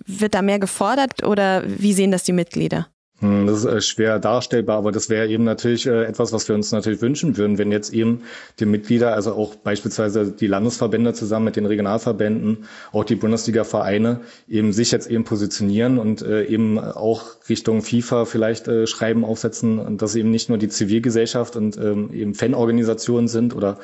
wird 0.06 0.34
da 0.34 0.42
mehr 0.42 0.60
gefordert 0.60 1.24
oder 1.24 1.64
wie 1.68 1.94
sehen 1.94 2.12
das 2.12 2.24
die 2.24 2.34
Mitglieder? 2.34 2.88
Hm, 3.22 3.48
das 3.48 3.60
ist 3.60 3.66
äh, 3.66 3.82
schwer 3.82 4.20
darstellbar, 4.20 4.78
aber 4.78 4.92
das 4.94 5.10
wäre 5.10 5.28
eben 5.28 5.44
natürlich 5.44 5.86
äh, 5.86 6.06
etwas, 6.06 6.32
was 6.32 6.48
wir 6.48 6.56
uns 6.56 6.72
natürlich 6.72 7.02
wünschen 7.02 7.36
würden, 7.36 7.58
wenn 7.58 7.72
jetzt 7.72 7.94
eben 7.94 8.22
die 8.60 8.66
Mitglieder, 8.66 9.14
also 9.14 9.34
auch 9.34 9.56
beispielsweise 9.56 10.32
die 10.32 10.48
Landesverbände 10.48 11.14
zusammen 11.14 11.46
mit 11.46 11.58
den 11.58 11.66
Regionalverbänden, 11.66 12.66
auch 12.94 13.04
die 13.04 13.16
Bundesliga-Vereine 13.16 14.22
eben 14.48 14.72
sich 14.72 14.92
jetzt 14.92 15.10
eben 15.10 15.26
positionieren 15.26 16.00
und 16.00 16.22
äh, 16.22 16.46
eben 16.46 16.80
auch 16.80 17.24
Richtung 17.50 17.82
FIFA 17.82 18.26
vielleicht 18.26 18.70
Schreiben 18.86 19.26
aufsetzen 19.26 19.98
dass 19.98 20.16
eben 20.16 20.30
nicht 20.30 20.50
nur 20.50 20.58
die 20.58 20.70
Zivilgesellschaft 20.70 21.56
und 21.56 21.78
ähm, 21.78 22.14
eben 22.14 22.34
Fanorganisationen 22.36 23.28
sind 23.28 23.56
oder 23.56 23.80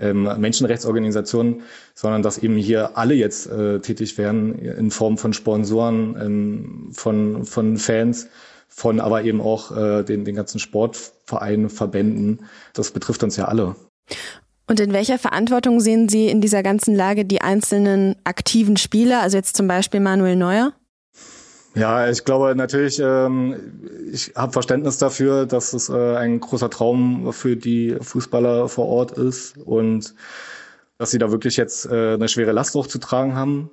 ähm, 0.00 0.22
Menschenrechtsorganisationen, 0.38 1.62
sondern 1.94 2.22
dass 2.22 2.38
eben 2.38 2.56
hier 2.56 2.96
alle 2.96 3.14
jetzt 3.14 3.48
tätig 3.82 4.18
werden 4.18 4.58
in 4.58 4.90
Form 4.90 5.18
von 5.18 5.32
Sponsoren, 5.32 6.16
ähm, 6.20 6.88
von, 6.92 7.44
von 7.44 7.76
Fans 7.76 8.28
von 8.74 9.00
aber 9.00 9.22
eben 9.22 9.40
auch 9.40 9.76
äh, 9.76 10.02
den, 10.02 10.24
den 10.24 10.34
ganzen 10.34 10.58
Sportvereinen, 10.58 11.70
Verbänden. 11.70 12.46
Das 12.72 12.90
betrifft 12.90 13.22
uns 13.22 13.36
ja 13.36 13.46
alle. 13.46 13.76
Und 14.66 14.80
in 14.80 14.92
welcher 14.92 15.18
Verantwortung 15.18 15.80
sehen 15.80 16.08
Sie 16.08 16.28
in 16.28 16.40
dieser 16.40 16.62
ganzen 16.62 16.94
Lage 16.94 17.24
die 17.24 17.42
einzelnen 17.42 18.16
aktiven 18.24 18.76
Spieler, 18.76 19.20
also 19.20 19.36
jetzt 19.36 19.56
zum 19.56 19.68
Beispiel 19.68 20.00
Manuel 20.00 20.36
Neuer? 20.36 20.72
Ja, 21.74 22.08
ich 22.08 22.24
glaube 22.24 22.54
natürlich, 22.54 22.98
ähm, 22.98 23.56
ich 24.10 24.32
habe 24.36 24.52
Verständnis 24.52 24.98
dafür, 24.98 25.46
dass 25.46 25.72
es 25.72 25.88
äh, 25.88 26.16
ein 26.16 26.40
großer 26.40 26.68
Traum 26.68 27.32
für 27.32 27.56
die 27.56 27.96
Fußballer 28.00 28.68
vor 28.68 28.86
Ort 28.88 29.12
ist 29.12 29.56
und 29.56 30.14
dass 30.98 31.10
sie 31.10 31.18
da 31.18 31.30
wirklich 31.32 31.56
jetzt 31.56 31.86
äh, 31.86 32.14
eine 32.14 32.28
schwere 32.28 32.52
Last 32.52 32.74
hochzutragen 32.74 33.34
haben. 33.34 33.70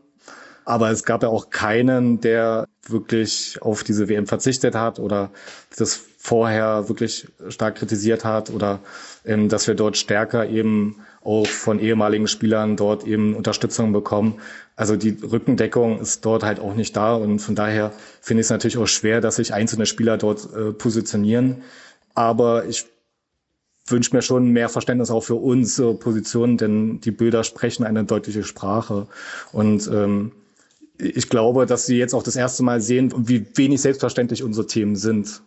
Aber 0.69 0.91
es 0.91 1.03
gab 1.03 1.23
ja 1.23 1.29
auch 1.29 1.49
keinen, 1.49 2.21
der 2.21 2.67
wirklich 2.88 3.59
auf 3.59 3.83
diese 3.83 4.07
WM 4.07 4.27
verzichtet 4.27 4.75
hat 4.75 4.99
oder 4.99 5.31
das 5.75 5.99
vorher 6.19 6.88
wirklich 6.88 7.27
stark 7.47 7.77
kritisiert 7.77 8.23
hat 8.23 8.51
oder 8.51 8.77
ähm, 9.25 9.49
dass 9.49 9.65
wir 9.65 9.73
dort 9.73 9.97
stärker 9.97 10.47
eben 10.47 10.97
auch 11.23 11.47
von 11.47 11.79
ehemaligen 11.79 12.27
Spielern 12.27 12.77
dort 12.77 13.03
eben 13.03 13.35
Unterstützung 13.35 13.93
bekommen. 13.93 14.35
Also 14.75 14.95
die 14.95 15.17
Rückendeckung 15.23 16.01
ist 16.01 16.23
dort 16.23 16.43
halt 16.43 16.59
auch 16.59 16.75
nicht 16.75 16.95
da 16.95 17.15
und 17.15 17.39
von 17.39 17.55
daher 17.55 17.91
finde 18.21 18.41
ich 18.41 18.45
es 18.45 18.51
natürlich 18.51 18.77
auch 18.77 18.88
schwer, 18.88 19.21
dass 19.21 19.38
sich 19.38 19.55
einzelne 19.55 19.88
Spieler 19.88 20.17
dort 20.17 20.53
äh, 20.53 20.71
positionieren. 20.71 21.63
Aber 22.13 22.65
ich 22.65 22.85
wünsche 23.88 24.15
mir 24.15 24.21
schon 24.21 24.49
mehr 24.49 24.69
Verständnis 24.69 25.09
auch 25.09 25.23
für 25.23 25.33
unsere 25.33 25.95
Position, 25.95 26.57
denn 26.57 27.01
die 27.01 27.09
Bilder 27.09 27.43
sprechen 27.43 27.83
eine 27.85 28.03
deutliche 28.03 28.43
Sprache. 28.43 29.07
Und 29.51 29.89
ähm, 29.91 30.31
ich 30.99 31.29
glaube, 31.29 31.65
dass 31.65 31.85
sie 31.85 31.97
jetzt 31.97 32.13
auch 32.13 32.23
das 32.23 32.35
erste 32.35 32.63
Mal 32.63 32.81
sehen, 32.81 33.13
wie 33.17 33.45
wenig 33.55 33.81
selbstverständlich 33.81 34.43
unsere 34.43 34.67
Themen 34.67 34.95
sind. 34.95 35.41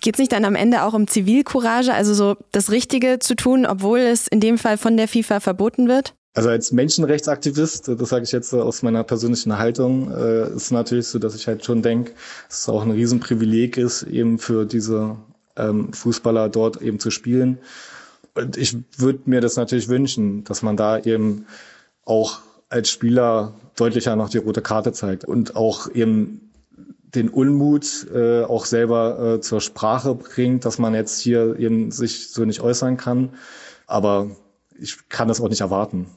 Geht 0.00 0.14
es 0.14 0.18
nicht 0.18 0.32
dann 0.32 0.44
am 0.44 0.54
Ende 0.54 0.82
auch 0.82 0.94
um 0.94 1.06
Zivilcourage, 1.06 1.92
also 1.92 2.14
so 2.14 2.36
das 2.52 2.70
Richtige 2.70 3.18
zu 3.18 3.34
tun, 3.34 3.66
obwohl 3.66 3.98
es 3.98 4.28
in 4.28 4.40
dem 4.40 4.58
Fall 4.58 4.78
von 4.78 4.96
der 4.96 5.08
FIFA 5.08 5.40
verboten 5.40 5.88
wird? 5.88 6.14
Also 6.34 6.48
als 6.48 6.72
Menschenrechtsaktivist, 6.72 7.88
das 7.88 8.08
sage 8.08 8.24
ich 8.24 8.32
jetzt 8.32 8.52
aus 8.52 8.82
meiner 8.82 9.04
persönlichen 9.04 9.56
Haltung, 9.56 10.10
äh, 10.10 10.52
ist 10.54 10.72
natürlich 10.72 11.06
so, 11.06 11.18
dass 11.18 11.36
ich 11.36 11.46
halt 11.46 11.64
schon 11.64 11.82
denke, 11.82 12.12
dass 12.48 12.60
es 12.60 12.68
auch 12.68 12.82
ein 12.82 12.90
Riesenprivileg 12.90 13.76
ist, 13.76 14.02
eben 14.02 14.38
für 14.38 14.64
diese 14.64 15.16
ähm, 15.56 15.92
Fußballer 15.92 16.48
dort 16.48 16.82
eben 16.82 16.98
zu 16.98 17.10
spielen. 17.10 17.58
Und 18.34 18.56
ich 18.56 18.76
würde 18.96 19.20
mir 19.26 19.40
das 19.40 19.56
natürlich 19.56 19.88
wünschen, 19.88 20.42
dass 20.42 20.62
man 20.62 20.76
da 20.76 20.98
eben 20.98 21.46
auch 22.04 22.40
als 22.74 22.90
Spieler 22.90 23.54
deutlicher 23.76 24.16
noch 24.16 24.28
die 24.28 24.38
rote 24.38 24.60
Karte 24.60 24.92
zeigt 24.92 25.24
und 25.24 25.54
auch 25.54 25.88
eben 25.94 26.50
den 27.14 27.28
Unmut 27.28 28.08
äh, 28.12 28.42
auch 28.42 28.64
selber 28.64 29.36
äh, 29.36 29.40
zur 29.40 29.60
Sprache 29.60 30.16
bringt, 30.16 30.64
dass 30.64 30.80
man 30.80 30.92
jetzt 30.92 31.20
hier 31.20 31.56
eben 31.60 31.92
sich 31.92 32.30
so 32.30 32.44
nicht 32.44 32.60
äußern 32.60 32.96
kann. 32.96 33.30
Aber 33.86 34.32
ich 34.76 35.08
kann 35.08 35.28
das 35.28 35.40
auch 35.40 35.48
nicht 35.48 35.60
erwarten. 35.60 36.08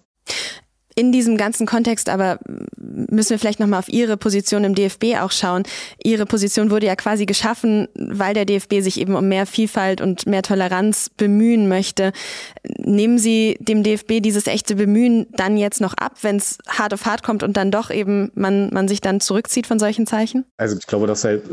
In 0.97 1.11
diesem 1.11 1.37
ganzen 1.37 1.67
Kontext 1.67 2.09
aber 2.09 2.39
müssen 2.75 3.29
wir 3.29 3.37
vielleicht 3.37 3.59
nochmal 3.59 3.77
auf 3.77 3.87
Ihre 3.87 4.17
Position 4.17 4.63
im 4.63 4.73
DFB 4.73 5.17
auch 5.21 5.31
schauen. 5.31 5.61
Ihre 6.03 6.25
Position 6.25 6.71
wurde 6.71 6.87
ja 6.87 6.95
quasi 6.95 7.27
geschaffen, 7.27 7.87
weil 7.93 8.33
der 8.33 8.45
DFB 8.45 8.81
sich 8.81 8.99
eben 8.99 9.15
um 9.15 9.27
mehr 9.27 9.45
Vielfalt 9.45 10.01
und 10.01 10.25
mehr 10.25 10.41
Toleranz 10.41 11.11
bemühen 11.15 11.67
möchte. 11.67 12.13
Nehmen 12.79 13.19
Sie 13.19 13.57
dem 13.59 13.83
DFB 13.83 14.23
dieses 14.23 14.47
echte 14.47 14.75
Bemühen 14.75 15.27
dann 15.33 15.55
jetzt 15.55 15.81
noch 15.81 15.93
ab, 15.93 16.13
wenn 16.23 16.37
es 16.37 16.57
hart 16.67 16.95
auf 16.95 17.05
hart 17.05 17.21
kommt 17.21 17.43
und 17.43 17.57
dann 17.57 17.69
doch 17.69 17.91
eben 17.91 18.31
man, 18.33 18.73
man 18.73 18.87
sich 18.87 18.99
dann 18.99 19.19
zurückzieht 19.19 19.67
von 19.67 19.77
solchen 19.77 20.07
Zeichen? 20.07 20.45
Also 20.57 20.77
ich 20.79 20.87
glaube, 20.87 21.05
dass 21.05 21.23
halt 21.23 21.43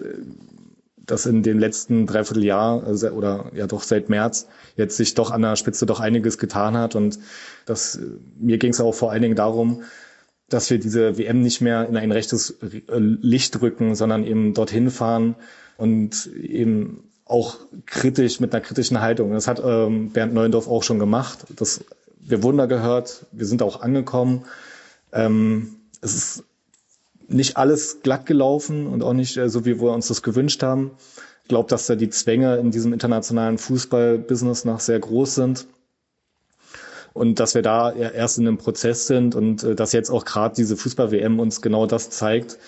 dass 1.07 1.27
in 1.27 1.43
den 1.43 1.59
letzten 1.59 2.07
Dreivierteljahr 2.07 2.85
also, 2.85 3.09
oder 3.11 3.51
ja 3.55 3.67
doch 3.67 3.83
seit 3.83 4.09
März 4.09 4.49
jetzt 4.77 4.97
sich 4.97 5.15
doch 5.15 5.31
an 5.31 5.43
der 5.43 5.57
Spitze 5.57 5.87
doch 5.87 6.01
einiges 6.01 6.39
getan 6.39 6.77
hat. 6.77 6.95
Und 6.95 7.19
das, 7.67 7.99
mir 8.39 8.59
ging 8.59 8.71
es 8.71 8.81
auch 8.81 8.93
vor 8.95 9.11
allen 9.11 9.23
Dingen 9.23 9.37
darum, 9.37 9.83
dass 10.49 10.71
wir 10.71 10.79
diese 10.79 11.19
WM 11.19 11.41
nicht 11.41 11.61
mehr 11.61 11.89
in 11.89 11.97
ein 11.97 12.13
rechtes 12.13 12.57
Licht 12.89 13.61
rücken, 13.61 13.95
sondern 13.95 14.25
eben 14.25 14.55
dorthin 14.55 14.91
fahren 14.91 15.37
und 15.77 16.27
eben 16.27 17.11
auch 17.25 17.57
kritisch 17.87 18.41
mit 18.41 18.55
einer 18.55 18.63
kritischen 18.63 19.01
Haltung. 19.01 19.33
Das 19.33 19.49
hat 19.49 19.61
ähm, 19.65 20.11
Bernd 20.11 20.35
Neuendorf 20.35 20.69
auch 20.69 20.83
schon 20.83 20.99
gemacht. 20.99 21.47
Das, 21.57 21.85
wir 22.21 22.43
wurden 22.43 22.59
da 22.59 22.67
gehört, 22.67 23.27
wir 23.33 23.47
sind 23.47 23.63
auch 23.63 23.81
angekommen. 23.81 24.45
Ähm, 25.13 25.77
es 26.03 26.15
ist 26.15 26.45
nicht 27.29 27.57
alles 27.57 28.01
glatt 28.03 28.27
gelaufen 28.27 28.87
und 28.87 29.03
auch 29.03 29.13
nicht 29.13 29.37
äh, 29.37 29.49
so, 29.49 29.65
wie 29.65 29.81
wir 29.81 29.93
uns 29.93 30.09
das 30.09 30.23
gewünscht 30.23 30.63
haben. 30.63 30.93
Ich 31.43 31.49
glaube, 31.49 31.69
dass 31.69 31.87
da 31.87 31.95
die 31.95 32.11
Zwänge 32.11 32.57
in 32.57 32.71
diesem 32.71 32.93
internationalen 32.93 33.59
Fußballbusiness 33.59 34.65
noch 34.65 34.81
sehr 34.81 34.99
groß 34.99 35.35
sind 35.35 35.67
und 37.13 37.39
dass 37.39 37.55
wir 37.55 37.63
da 37.63 37.93
erst 37.93 38.39
in 38.39 38.49
einem 38.49 38.59
Prozess 38.59 39.07
sind 39.07 39.35
und 39.35 39.63
äh, 39.63 39.75
dass 39.75 39.93
jetzt 39.93 40.11
auch 40.11 40.25
gerade 40.25 40.55
diese 40.55 40.77
Fußball-WM 40.77 41.39
uns 41.41 41.61
genau 41.61 41.87
das 41.87 42.11
zeigt, 42.11 42.59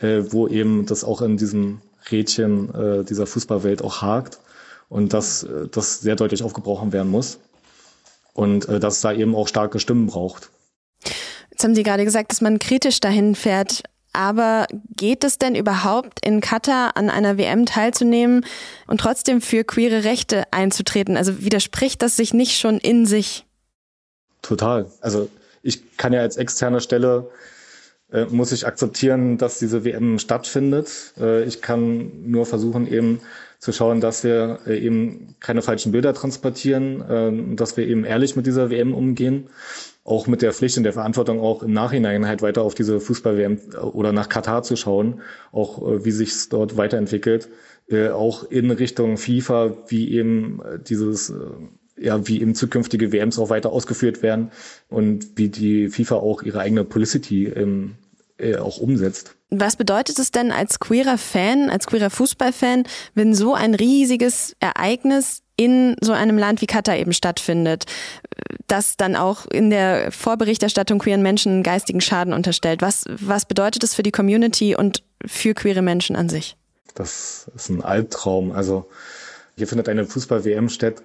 äh, 0.00 0.22
wo 0.30 0.48
eben 0.48 0.86
das 0.86 1.04
auch 1.04 1.22
in 1.22 1.36
diesem 1.36 1.80
Rädchen 2.10 3.04
dieser 3.08 3.28
Fußballwelt 3.28 3.80
auch 3.84 4.02
hakt 4.02 4.40
und 4.88 5.12
dass 5.12 5.46
das 5.70 6.00
sehr 6.00 6.16
deutlich 6.16 6.42
aufgebrochen 6.42 6.92
werden 6.92 7.12
muss 7.12 7.38
und 8.34 8.68
dass 8.68 8.96
es 8.96 9.00
da 9.02 9.12
eben 9.12 9.36
auch 9.36 9.46
starke 9.46 9.78
Stimmen 9.78 10.08
braucht. 10.08 10.50
Jetzt 11.52 11.62
haben 11.62 11.76
Sie 11.76 11.84
gerade 11.84 12.04
gesagt, 12.04 12.32
dass 12.32 12.40
man 12.40 12.58
kritisch 12.58 12.98
dahin 12.98 13.36
fährt. 13.36 13.84
Aber 14.12 14.66
geht 14.96 15.24
es 15.24 15.38
denn 15.38 15.54
überhaupt 15.54 16.24
in 16.24 16.40
Katar 16.40 16.96
an 16.96 17.08
einer 17.08 17.38
WM 17.38 17.66
teilzunehmen 17.66 18.44
und 18.86 19.00
trotzdem 19.00 19.40
für 19.40 19.64
queere 19.64 20.04
Rechte 20.04 20.44
einzutreten? 20.50 21.16
Also 21.16 21.42
widerspricht 21.42 22.02
das 22.02 22.16
sich 22.16 22.34
nicht 22.34 22.58
schon 22.58 22.78
in 22.78 23.06
sich? 23.06 23.46
Total. 24.42 24.90
Also 25.00 25.28
ich 25.62 25.96
kann 25.96 26.12
ja 26.12 26.20
als 26.20 26.36
externe 26.36 26.80
Stelle 26.80 27.30
äh, 28.12 28.26
muss 28.26 28.52
ich 28.52 28.66
akzeptieren, 28.66 29.38
dass 29.38 29.58
diese 29.58 29.84
WM 29.84 30.18
stattfindet. 30.18 31.14
Äh, 31.18 31.44
ich 31.44 31.62
kann 31.62 32.30
nur 32.30 32.44
versuchen, 32.44 32.86
eben 32.86 33.20
zu 33.58 33.72
schauen, 33.72 34.00
dass 34.00 34.24
wir 34.24 34.58
äh, 34.66 34.78
eben 34.78 35.36
keine 35.40 35.62
falschen 35.62 35.92
Bilder 35.92 36.12
transportieren, 36.12 37.02
ähm, 37.08 37.56
dass 37.56 37.76
wir 37.76 37.86
eben 37.86 38.04
ehrlich 38.04 38.36
mit 38.36 38.46
dieser 38.46 38.70
WM 38.70 38.92
umgehen, 38.92 39.48
auch 40.04 40.26
mit 40.26 40.42
der 40.42 40.52
Pflicht 40.52 40.76
und 40.76 40.84
der 40.84 40.92
Verantwortung 40.92 41.40
auch 41.40 41.62
im 41.62 41.72
Nachhinein 41.72 42.26
halt 42.26 42.42
weiter 42.42 42.62
auf 42.62 42.74
diese 42.74 43.00
Fußball-WM 43.00 43.60
oder 43.92 44.12
nach 44.12 44.28
Katar 44.28 44.62
zu 44.62 44.76
schauen, 44.76 45.20
auch 45.52 46.04
wie 46.04 46.10
sich 46.10 46.30
es 46.30 46.48
dort 46.48 46.76
weiterentwickelt, 46.76 47.48
auch 48.12 48.44
in 48.50 48.70
Richtung 48.70 49.16
FIFA, 49.16 49.76
wie 49.88 50.12
eben 50.12 50.60
dieses 50.88 51.32
ja, 51.98 52.26
wie 52.26 52.40
eben 52.40 52.54
zukünftige 52.54 53.12
WMs 53.12 53.38
auch 53.38 53.50
weiter 53.50 53.70
ausgeführt 53.70 54.22
werden 54.22 54.50
und 54.88 55.36
wie 55.36 55.48
die 55.48 55.88
FIFA 55.88 56.16
auch 56.16 56.42
ihre 56.42 56.60
eigene 56.60 56.84
Publicity 56.84 57.46
ähm, 57.46 57.96
äh, 58.38 58.56
auch 58.56 58.78
umsetzt. 58.78 59.36
Was 59.50 59.76
bedeutet 59.76 60.18
es 60.18 60.30
denn 60.30 60.50
als 60.50 60.80
queerer 60.80 61.18
Fan, 61.18 61.68
als 61.68 61.86
queerer 61.86 62.10
Fußballfan, 62.10 62.84
wenn 63.14 63.34
so 63.34 63.54
ein 63.54 63.74
riesiges 63.74 64.56
Ereignis 64.60 65.42
in 65.56 65.94
so 66.00 66.12
einem 66.12 66.38
Land 66.38 66.62
wie 66.62 66.66
Katar 66.66 66.96
eben 66.96 67.12
stattfindet, 67.12 67.84
das 68.66 68.96
dann 68.96 69.16
auch 69.16 69.46
in 69.46 69.70
der 69.70 70.10
Vorberichterstattung 70.12 70.98
queeren 70.98 71.22
Menschen 71.22 71.62
geistigen 71.62 72.00
Schaden 72.00 72.32
unterstellt? 72.32 72.82
Was, 72.82 73.04
was 73.08 73.46
bedeutet 73.46 73.84
es 73.84 73.94
für 73.94 74.02
die 74.02 74.12
Community 74.12 74.74
und 74.76 75.02
für 75.24 75.54
queere 75.54 75.82
Menschen 75.82 76.16
an 76.16 76.28
sich? 76.28 76.56
Das 76.94 77.50
ist 77.54 77.68
ein 77.68 77.82
Albtraum. 77.82 78.52
Also 78.52 78.88
hier 79.56 79.66
findet 79.66 79.88
eine 79.88 80.04
Fußball-WM 80.04 80.68
statt, 80.68 81.02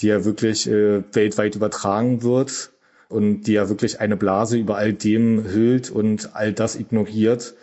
die 0.00 0.08
ja 0.08 0.24
wirklich 0.24 0.68
äh, 0.68 1.02
weltweit 1.14 1.54
übertragen 1.54 2.22
wird 2.22 2.70
und 3.08 3.42
die 3.42 3.52
ja 3.52 3.68
wirklich 3.68 4.00
eine 4.00 4.16
Blase 4.16 4.58
über 4.58 4.76
all 4.76 4.92
dem 4.92 5.44
hüllt 5.44 5.90
und 5.90 6.34
all 6.34 6.52
das 6.52 6.76
ignoriert. 6.76 7.54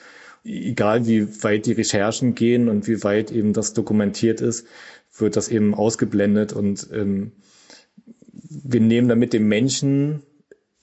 Egal 0.43 1.05
wie 1.05 1.43
weit 1.43 1.65
die 1.65 1.73
Recherchen 1.73 2.35
gehen 2.35 2.69
und 2.69 2.87
wie 2.87 3.03
weit 3.03 3.31
eben 3.31 3.53
das 3.53 3.73
dokumentiert 3.73 4.41
ist, 4.41 4.65
wird 5.15 5.35
das 5.35 5.47
eben 5.47 5.73
ausgeblendet 5.75 6.53
und 6.53 6.89
ähm, 6.91 7.31
wir 8.63 8.81
nehmen 8.81 9.07
damit 9.07 9.33
dem 9.33 9.47
Menschen 9.47 10.21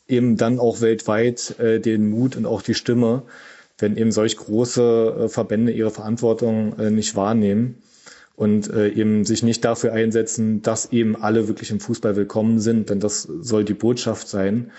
eben 0.09 0.37
dann 0.37 0.59
auch 0.59 0.81
weltweit 0.81 1.59
äh, 1.59 1.81
den 1.81 2.11
Mut 2.11 2.37
und 2.37 2.47
auch 2.47 2.63
die 2.63 2.75
Stimme, 2.75 3.23
wenn 3.79 3.97
eben 3.97 4.13
solch 4.13 4.37
große 4.37 5.17
äh, 5.25 5.29
Verbände 5.29 5.73
ihre 5.73 5.91
Verantwortung 5.91 6.79
äh, 6.79 6.91
nicht 6.91 7.15
wahrnehmen 7.17 7.77
und 8.37 8.71
äh, 8.71 8.89
eben 8.89 9.25
sich 9.25 9.43
nicht 9.43 9.65
dafür 9.65 9.93
einsetzen, 9.93 10.63
dass 10.63 10.93
eben 10.93 11.17
alle 11.17 11.49
wirklich 11.49 11.71
im 11.71 11.81
Fußball 11.81 12.17
willkommen 12.17 12.59
sind, 12.59 12.91
denn 12.91 13.01
das 13.01 13.23
soll 13.23 13.65
die 13.65 13.75
Botschaft 13.75 14.29
sein. 14.29 14.71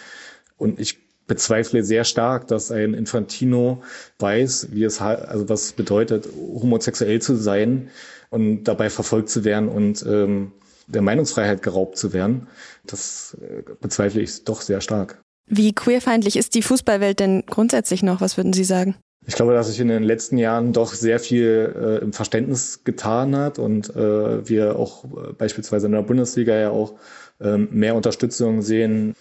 Und 0.57 0.79
ich 0.79 0.98
bezweifle 1.27 1.83
sehr 1.83 2.03
stark, 2.03 2.48
dass 2.48 2.71
ein 2.71 2.93
Infantino 2.93 3.83
weiß, 4.19 4.69
wie 4.71 4.83
es 4.83 5.00
also 5.00 5.48
was 5.48 5.71
bedeutet, 5.71 6.27
homosexuell 6.36 7.21
zu 7.21 7.36
sein 7.36 7.89
und 8.29 8.65
dabei 8.65 8.89
verfolgt 8.89 9.29
zu 9.29 9.45
werden 9.45 9.69
und 9.69 10.05
ähm, 10.07 10.51
der 10.88 11.02
Meinungsfreiheit 11.02 11.62
geraubt 11.62 11.98
zu 11.98 12.14
werden. 12.14 12.48
Das 12.86 13.38
äh, 13.42 13.64
bezweifle 13.80 14.22
ich 14.22 14.44
doch 14.44 14.62
sehr 14.62 14.82
stark. 14.82 15.22
Wie 15.48 15.74
queerfeindlich 15.74 16.38
ist 16.38 16.56
die 16.56 16.62
Fußballwelt 16.62 17.20
denn 17.20 17.44
grundsätzlich 17.46 18.04
noch? 18.04 18.22
Was 18.22 18.38
würden 18.38 18.54
Sie 18.54 18.64
sagen? 18.64 18.96
Ich 19.28 19.36
glaube, 19.36 19.54
dass 19.54 19.68
sich 19.68 19.80
in 19.80 19.88
den 19.88 20.04
letzten 20.04 20.38
Jahren 20.38 20.74
doch 20.74 20.94
sehr 20.94 21.20
viel 21.20 21.76
äh, 21.76 22.04
im 22.04 22.12
Verständnis 22.12 22.84
getan 22.84 23.36
hat 23.36 23.60
und 23.60 23.96
äh, 23.96 24.48
wir 24.48 24.78
auch 24.78 25.04
äh, 25.04 25.34
beispielsweise 25.34 25.86
in 25.86 25.92
der 25.92 26.02
Bundesliga 26.02 26.56
ja 26.56 26.72
auch 26.72 26.96
äh, 27.40 27.58
mehr 27.58 27.96
Unterstützung 27.96 28.62
sehen. 28.62 29.16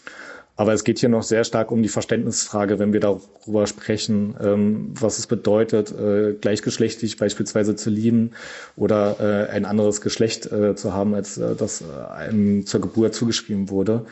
Aber 0.56 0.74
es 0.74 0.84
geht 0.84 0.98
hier 0.98 1.08
noch 1.08 1.22
sehr 1.22 1.44
stark 1.44 1.70
um 1.70 1.82
die 1.82 1.88
Verständnisfrage, 1.88 2.78
wenn 2.78 2.92
wir 2.92 3.00
darüber 3.00 3.66
sprechen, 3.66 4.36
ähm, 4.42 4.92
was 4.98 5.18
es 5.18 5.26
bedeutet, 5.26 5.90
äh, 5.92 6.34
gleichgeschlechtlich 6.34 7.16
beispielsweise 7.16 7.76
zu 7.76 7.88
lieben 7.88 8.32
oder 8.76 9.16
äh, 9.20 9.50
ein 9.50 9.64
anderes 9.64 10.00
Geschlecht 10.00 10.52
äh, 10.52 10.74
zu 10.74 10.92
haben, 10.92 11.14
als 11.14 11.38
äh, 11.38 11.56
das 11.56 11.80
äh, 11.80 12.12
einem 12.12 12.66
zur 12.66 12.80
Geburt 12.82 13.14
zugeschrieben 13.14 13.70
wurde. 13.70 14.04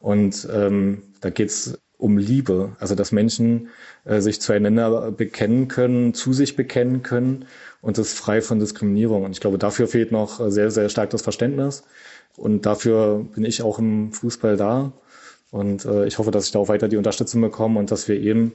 Und 0.00 0.46
ähm, 0.52 1.02
da 1.22 1.30
geht 1.30 1.48
es 1.48 1.78
um 1.96 2.18
Liebe, 2.18 2.76
also 2.80 2.94
dass 2.94 3.12
Menschen 3.12 3.70
äh, 4.04 4.20
sich 4.20 4.40
zueinander 4.40 5.10
bekennen 5.10 5.68
können, 5.68 6.12
zu 6.12 6.34
sich 6.34 6.56
bekennen 6.56 7.02
können 7.02 7.46
und 7.80 7.96
das 7.96 8.12
frei 8.12 8.42
von 8.42 8.58
Diskriminierung. 8.58 9.24
Und 9.24 9.32
ich 9.32 9.40
glaube, 9.40 9.56
dafür 9.56 9.86
fehlt 9.88 10.12
noch 10.12 10.50
sehr, 10.50 10.70
sehr 10.70 10.90
stark 10.90 11.10
das 11.10 11.22
Verständnis. 11.22 11.84
Und 12.36 12.66
dafür 12.66 13.24
bin 13.34 13.44
ich 13.44 13.62
auch 13.62 13.78
im 13.78 14.12
Fußball 14.12 14.56
da. 14.56 14.92
Und 15.54 15.84
äh, 15.84 16.06
ich 16.06 16.18
hoffe, 16.18 16.32
dass 16.32 16.46
ich 16.46 16.50
da 16.50 16.58
auch 16.58 16.66
weiter 16.66 16.88
die 16.88 16.96
Unterstützung 16.96 17.40
bekomme 17.40 17.78
und 17.78 17.92
dass 17.92 18.08
wir 18.08 18.20
eben 18.20 18.50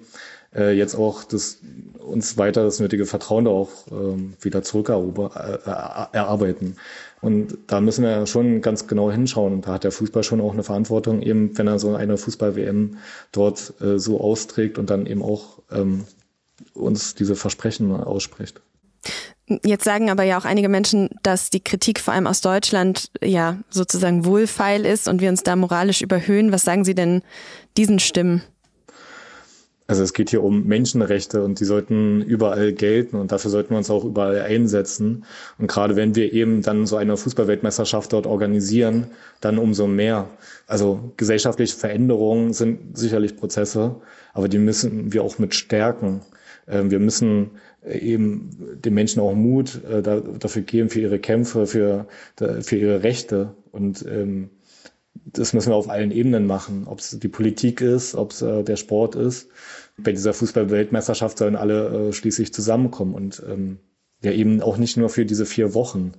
äh, 0.54 0.78
jetzt 0.78 0.96
auch 0.96 1.24
das, 1.24 1.60
uns 1.98 2.38
weiter 2.38 2.66
das 2.66 2.82
nötige 2.82 3.06
Vertrauen 3.06 3.46
da 3.46 3.52
auch 3.52 3.70
ähm, 3.90 4.34
wieder 4.42 4.64
zurückerarbeiten. 4.64 6.76
Und 7.22 7.58
da 7.68 7.80
müssen 7.80 8.04
wir 8.04 8.28
schon 8.28 8.60
ganz 8.60 8.88
genau 8.88 9.10
hinschauen. 9.10 9.54
Und 9.54 9.66
da 9.66 9.76
hat 9.76 9.86
der 9.86 9.94
Fußball 9.94 10.24
schon 10.24 10.42
auch 10.42 10.52
eine 10.52 10.64
Verantwortung, 10.64 11.22
eben 11.22 11.58
wenn 11.58 11.68
er 11.68 11.80
so 11.80 11.96
eine 11.96 12.18
Fußball-WM 12.18 12.98
dort 13.32 13.76
äh, 13.80 13.98
so 13.98 14.20
austrägt 14.20 14.78
und 14.78 14.90
dann 14.90 15.06
eben 15.06 15.22
auch 15.22 15.60
ähm, 15.72 16.04
uns 16.74 17.16
diese 17.16 17.38
Versprechen 17.38 17.96
ausspricht. 17.96 18.60
Jetzt 19.64 19.84
sagen 19.84 20.10
aber 20.10 20.24
ja 20.24 20.38
auch 20.38 20.46
einige 20.46 20.70
Menschen, 20.70 21.10
dass 21.24 21.50
die 21.50 21.64
Kritik 21.64 22.00
vor 22.00 22.14
allem 22.14 22.28
aus 22.28 22.42
Deutschland 22.42 23.10
ja 23.24 23.58
sozusagen 23.70 24.26
wohlfeil 24.26 24.86
ist 24.86 25.08
und 25.08 25.22
wir 25.22 25.30
uns 25.30 25.44
da 25.44 25.56
moralisch 25.56 26.02
überhöhen. 26.02 26.52
Was 26.52 26.64
sagen 26.64 26.86
Sie 26.86 26.96
denn 26.96 27.24
diesen 27.78 28.00
Stimmen? 28.00 28.44
Also 29.90 30.04
es 30.04 30.14
geht 30.14 30.30
hier 30.30 30.44
um 30.44 30.68
Menschenrechte 30.68 31.44
und 31.44 31.60
die 31.60 31.66
sollten 31.66 32.22
überall 32.22 32.74
gelten 32.74 33.16
und 33.16 33.32
dafür 33.32 33.50
sollten 33.50 33.72
wir 33.72 33.80
uns 33.80 33.90
auch 33.90 34.06
überall 34.06 34.40
einsetzen. 34.40 35.26
Und 35.58 35.66
gerade 35.66 35.96
wenn 35.96 36.14
wir 36.14 36.32
eben 36.32 36.62
dann 36.62 36.86
so 36.86 36.96
eine 36.96 37.18
Fußballweltmeisterschaft 37.18 38.14
dort 38.14 38.28
organisieren, 38.28 39.08
dann 39.42 39.58
umso 39.58 39.88
mehr. 39.88 40.30
Also 40.68 41.12
gesellschaftliche 41.18 41.76
Veränderungen 41.76 42.54
sind 42.54 42.96
sicherlich 43.00 43.36
Prozesse, 43.36 43.96
aber 44.36 44.48
die 44.48 44.60
müssen 44.60 45.12
wir 45.12 45.24
auch 45.24 45.40
mit 45.40 45.56
stärken. 45.56 46.22
Ähm, 46.70 46.92
wir 46.92 47.00
müssen 47.00 47.52
eben 47.86 48.50
den 48.84 48.94
Menschen 48.94 49.22
auch 49.22 49.34
Mut 49.34 49.84
äh, 49.84 50.02
dafür 50.02 50.62
geben, 50.62 50.90
für 50.90 51.02
ihre 51.02 51.20
Kämpfe, 51.20 51.66
für, 51.66 52.08
für 52.38 52.76
ihre 52.76 53.04
Rechte. 53.04 53.56
Und 53.72 54.06
ähm, 54.06 54.50
das 55.26 55.54
müssen 55.54 55.70
wir 55.70 55.76
auf 55.76 55.90
allen 55.90 56.12
Ebenen 56.12 56.46
machen, 56.48 56.84
ob 56.88 57.00
es 57.00 57.18
die 57.20 57.28
Politik 57.28 57.82
ist, 57.82 58.16
ob 58.16 58.32
es 58.32 58.42
äh, 58.42 58.64
der 58.64 58.76
Sport 58.76 59.16
ist. 59.16 59.50
Bei 59.98 60.12
dieser 60.12 60.34
Fußball-Weltmeisterschaft 60.34 61.38
sollen 61.38 61.56
alle 61.56 62.10
äh, 62.10 62.14
schließlich 62.14 62.54
zusammenkommen 62.54 63.14
und 63.14 63.44
ähm, 63.50 63.80
ja 64.22 64.32
eben 64.32 64.62
auch 64.62 64.78
nicht 64.78 64.98
nur 64.98 65.10
für 65.10 65.26
diese 65.26 65.46
vier 65.46 65.74
Wochen, 65.74 66.14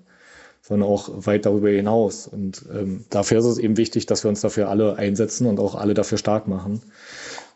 sondern 0.63 0.89
auch 0.89 1.27
weit 1.27 1.47
darüber 1.47 1.71
hinaus. 1.71 2.27
Und 2.27 2.65
ähm, 2.73 3.05
dafür 3.11 3.39
ist 3.39 3.47
es 3.47 3.59
eben 3.59 3.77
wichtig, 3.77 4.07
dass 4.07 4.25
wir 4.25 4.29
uns 4.29 4.41
dafür 4.41 4.69
alle 4.69 4.97
einsetzen 4.97 5.47
und 5.47 5.61
auch 5.61 5.75
alle 5.75 5.95
dafür 5.95 6.19
stark 6.19 6.49
machen. 6.49 6.81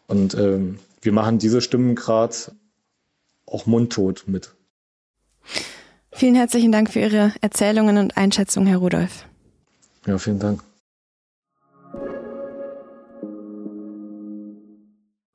Und 0.07 0.35
ähm, 0.35 0.79
wir 1.03 1.13
machen 1.13 1.39
diese 1.39 1.61
Stimmen 1.61 1.95
gerade 1.95 2.35
auch 3.47 3.67
mundtot 3.67 4.25
mit. 4.27 4.55
Vielen 6.13 6.35
herzlichen 6.35 6.73
Dank 6.73 6.91
für 6.91 7.01
Ihre 7.01 7.33
Erzählungen 7.41 7.99
und 7.99 8.17
Einschätzungen, 8.17 8.69
Herr 8.69 8.79
Rudolph. 8.79 9.27
Ja, 10.07 10.19
vielen 10.19 10.39
Dank. 10.39 10.63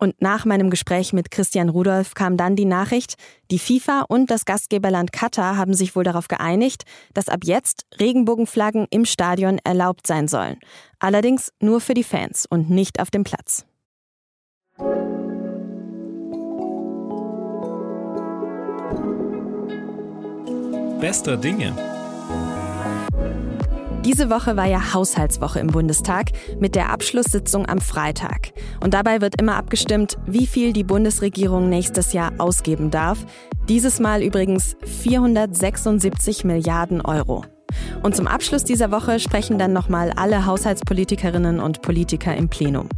Und 0.01 0.21
nach 0.21 0.45
meinem 0.45 0.69
Gespräch 0.69 1.11
mit 1.11 1.29
Christian 1.29 1.67
Rudolph 1.67 2.13
kam 2.13 2.37
dann 2.37 2.55
die 2.55 2.63
Nachricht, 2.63 3.15
die 3.51 3.59
FIFA 3.59 4.05
und 4.07 4.31
das 4.31 4.45
Gastgeberland 4.45 5.11
Katar 5.11 5.57
haben 5.57 5.73
sich 5.73 5.93
wohl 5.93 6.05
darauf 6.05 6.29
geeinigt, 6.29 6.85
dass 7.13 7.27
ab 7.27 7.41
jetzt 7.43 7.85
Regenbogenflaggen 7.99 8.87
im 8.91 9.03
Stadion 9.03 9.59
erlaubt 9.65 10.07
sein 10.07 10.29
sollen. 10.29 10.57
Allerdings 10.99 11.51
nur 11.59 11.81
für 11.81 11.93
die 11.93 12.05
Fans 12.05 12.45
und 12.49 12.69
nicht 12.69 13.01
auf 13.01 13.11
dem 13.11 13.25
Platz. 13.25 13.65
Bester 20.99 21.37
Dinge. 21.37 21.73
Diese 24.03 24.29
Woche 24.29 24.57
war 24.57 24.65
ja 24.65 24.93
Haushaltswoche 24.93 25.59
im 25.59 25.67
Bundestag 25.67 26.31
mit 26.59 26.75
der 26.75 26.91
Abschlusssitzung 26.91 27.65
am 27.67 27.79
Freitag. 27.79 28.51
Und 28.83 28.93
dabei 28.93 29.21
wird 29.21 29.39
immer 29.39 29.55
abgestimmt, 29.55 30.17
wie 30.25 30.45
viel 30.45 30.73
die 30.73 30.83
Bundesregierung 30.83 31.69
nächstes 31.69 32.11
Jahr 32.11 32.33
ausgeben 32.37 32.91
darf. 32.91 33.25
Dieses 33.69 34.01
Mal 34.01 34.21
übrigens 34.21 34.75
476 34.83 36.43
Milliarden 36.43 36.99
Euro. 36.99 37.45
Und 38.03 38.17
zum 38.17 38.27
Abschluss 38.27 38.65
dieser 38.65 38.91
Woche 38.91 39.21
sprechen 39.21 39.57
dann 39.57 39.71
nochmal 39.71 40.11
alle 40.17 40.45
Haushaltspolitikerinnen 40.45 41.61
und 41.61 41.81
Politiker 41.81 42.35
im 42.35 42.49
Plenum. 42.49 42.89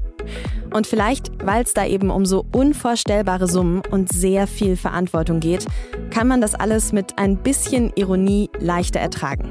Und 0.71 0.87
vielleicht, 0.87 1.31
weil 1.45 1.63
es 1.63 1.73
da 1.73 1.85
eben 1.85 2.09
um 2.09 2.25
so 2.25 2.45
unvorstellbare 2.51 3.47
Summen 3.47 3.81
und 3.91 4.11
sehr 4.11 4.47
viel 4.47 4.77
Verantwortung 4.77 5.39
geht, 5.39 5.65
kann 6.09 6.27
man 6.27 6.41
das 6.41 6.55
alles 6.55 6.93
mit 6.93 7.17
ein 7.17 7.37
bisschen 7.37 7.91
Ironie 7.95 8.49
leichter 8.59 8.99
ertragen. 8.99 9.49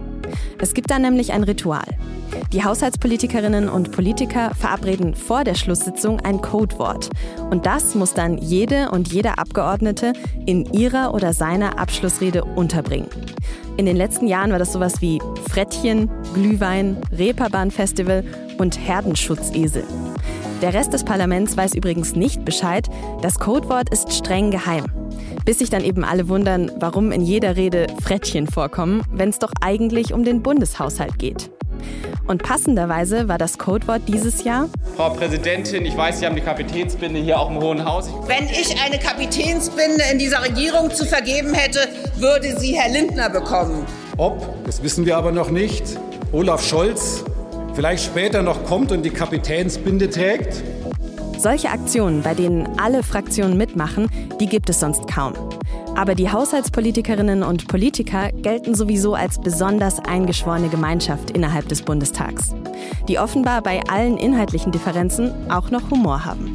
Es 0.59 0.75
gibt 0.75 0.91
da 0.91 0.99
nämlich 0.99 1.33
ein 1.33 1.45
Ritual. 1.45 1.87
Die 2.53 2.65
Haushaltspolitikerinnen 2.65 3.69
und 3.69 3.93
Politiker 3.93 4.55
verabreden 4.55 5.15
vor 5.15 5.45
der 5.45 5.55
Schlusssitzung 5.55 6.21
ein 6.21 6.41
Codewort. 6.41 7.11
Und 7.51 7.67
das 7.67 7.95
muss 7.95 8.15
dann 8.15 8.39
jede 8.39 8.91
und 8.91 9.13
jeder 9.13 9.39
Abgeordnete 9.39 10.13
in 10.47 10.65
ihrer 10.73 11.15
oder 11.15 11.33
seiner 11.33 11.79
Abschlussrede 11.79 12.45
unterbringen. 12.45 13.09
In 13.77 13.87
den 13.87 13.97
letzten 13.97 14.27
Jahren 14.27 14.53
war 14.53 14.59
das 14.59 14.73
sowas 14.73 15.01
wie 15.01 15.21
Frettchen, 15.49 16.11
Glühwein, 16.35 16.97
Reeperbahn-Festival 17.17 18.25
und 18.59 18.79
Herdenschutzesel. 18.79 19.85
Der 20.63 20.75
Rest 20.75 20.93
des 20.93 21.05
Parlaments 21.05 21.57
weiß 21.57 21.75
übrigens 21.75 22.15
nicht 22.15 22.45
Bescheid. 22.45 22.87
Das 23.23 23.39
Codewort 23.39 23.89
ist 23.89 24.13
streng 24.13 24.51
geheim. 24.51 24.85
Bis 25.47 25.61
sich 25.61 25.71
dann 25.71 25.83
eben 25.83 26.05
alle 26.05 26.29
wundern, 26.29 26.71
warum 26.77 27.13
in 27.13 27.23
jeder 27.23 27.57
Rede 27.57 27.87
Frettchen 28.03 28.47
vorkommen, 28.47 29.03
wenn 29.11 29.31
es 29.31 29.39
doch 29.39 29.53
eigentlich 29.63 30.13
um 30.13 30.23
den 30.23 30.43
Bundeshaushalt 30.43 31.19
geht. 31.19 31.51
Und 32.27 32.43
passenderweise 32.43 33.27
war 33.27 33.39
das 33.39 33.57
Codewort 33.57 34.03
dieses 34.07 34.45
Jahr. 34.45 34.69
Frau 34.97 35.09
Präsidentin, 35.11 35.87
ich 35.87 35.97
weiß, 35.97 36.21
Sie 36.21 36.27
haben 36.27 36.37
die 36.37 36.43
Kapitänsbinde 36.43 37.21
hier 37.21 37.41
auch 37.41 37.49
im 37.51 37.59
Hohen 37.59 37.83
Haus. 37.83 38.11
Wenn 38.27 38.45
ich 38.45 38.79
eine 38.85 38.99
Kapitänsbinde 38.99 40.05
in 40.13 40.19
dieser 40.19 40.43
Regierung 40.45 40.91
zu 40.91 41.07
vergeben 41.07 41.55
hätte, 41.55 41.89
würde 42.19 42.61
sie 42.61 42.79
Herr 42.79 42.93
Lindner 42.93 43.31
bekommen. 43.31 43.87
Ob, 44.19 44.47
das 44.67 44.83
wissen 44.83 45.07
wir 45.07 45.17
aber 45.17 45.33
noch 45.33 45.51
nicht, 45.51 45.85
Olaf 46.33 46.63
Scholz 46.63 47.25
vielleicht 47.75 48.05
später 48.05 48.43
noch 48.43 48.65
kommt 48.65 48.93
und 48.93 49.05
die 49.05 49.11
Kapitänsbinde 49.11 50.11
trägt? 50.11 50.63
Solche 51.39 51.71
Aktionen, 51.71 52.23
bei 52.23 52.35
denen 52.35 52.69
alle 52.79 53.03
Fraktionen 53.03 53.57
mitmachen, 53.57 54.09
die 54.41 54.47
gibt 54.47 54.69
es 54.69 54.81
sonst 54.81 55.09
kaum. 55.09 55.33
Aber 55.97 56.15
die 56.15 56.31
Haushaltspolitikerinnen 56.31 57.43
und 57.43 57.67
Politiker 57.67 58.31
gelten 58.33 58.75
sowieso 58.75 59.15
als 59.15 59.41
besonders 59.41 59.99
eingeschworene 60.01 60.69
Gemeinschaft 60.69 61.31
innerhalb 61.31 61.69
des 61.69 61.83
Bundestags, 61.83 62.55
die 63.09 63.19
offenbar 63.19 63.63
bei 63.63 63.81
allen 63.89 64.17
inhaltlichen 64.17 64.73
Differenzen 64.73 65.33
auch 65.51 65.71
noch 65.71 65.91
Humor 65.91 66.25
haben. 66.25 66.55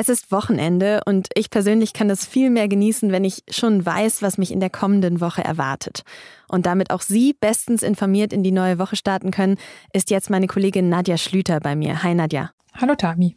Es 0.00 0.08
ist 0.08 0.32
Wochenende 0.32 1.02
und 1.04 1.28
ich 1.34 1.50
persönlich 1.50 1.92
kann 1.92 2.08
das 2.08 2.24
viel 2.24 2.48
mehr 2.48 2.68
genießen, 2.68 3.12
wenn 3.12 3.22
ich 3.22 3.42
schon 3.50 3.84
weiß, 3.84 4.22
was 4.22 4.38
mich 4.38 4.50
in 4.50 4.58
der 4.58 4.70
kommenden 4.70 5.20
Woche 5.20 5.44
erwartet. 5.44 6.04
Und 6.48 6.64
damit 6.64 6.90
auch 6.90 7.02
Sie 7.02 7.34
bestens 7.38 7.82
informiert 7.82 8.32
in 8.32 8.42
die 8.42 8.50
neue 8.50 8.78
Woche 8.78 8.96
starten 8.96 9.30
können, 9.30 9.58
ist 9.92 10.08
jetzt 10.08 10.30
meine 10.30 10.46
Kollegin 10.46 10.88
Nadja 10.88 11.18
Schlüter 11.18 11.60
bei 11.60 11.76
mir. 11.76 12.02
Hi 12.02 12.14
Nadja. 12.14 12.50
Hallo 12.72 12.94
Tami. 12.94 13.36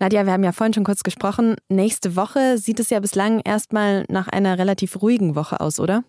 Nadja, 0.00 0.26
wir 0.26 0.32
haben 0.32 0.42
ja 0.42 0.50
vorhin 0.50 0.74
schon 0.74 0.82
kurz 0.82 1.04
gesprochen. 1.04 1.54
Nächste 1.68 2.16
Woche 2.16 2.58
sieht 2.58 2.80
es 2.80 2.90
ja 2.90 2.98
bislang 2.98 3.38
erstmal 3.44 4.04
nach 4.08 4.26
einer 4.26 4.58
relativ 4.58 5.00
ruhigen 5.00 5.36
Woche 5.36 5.60
aus, 5.60 5.78
oder? 5.78 6.02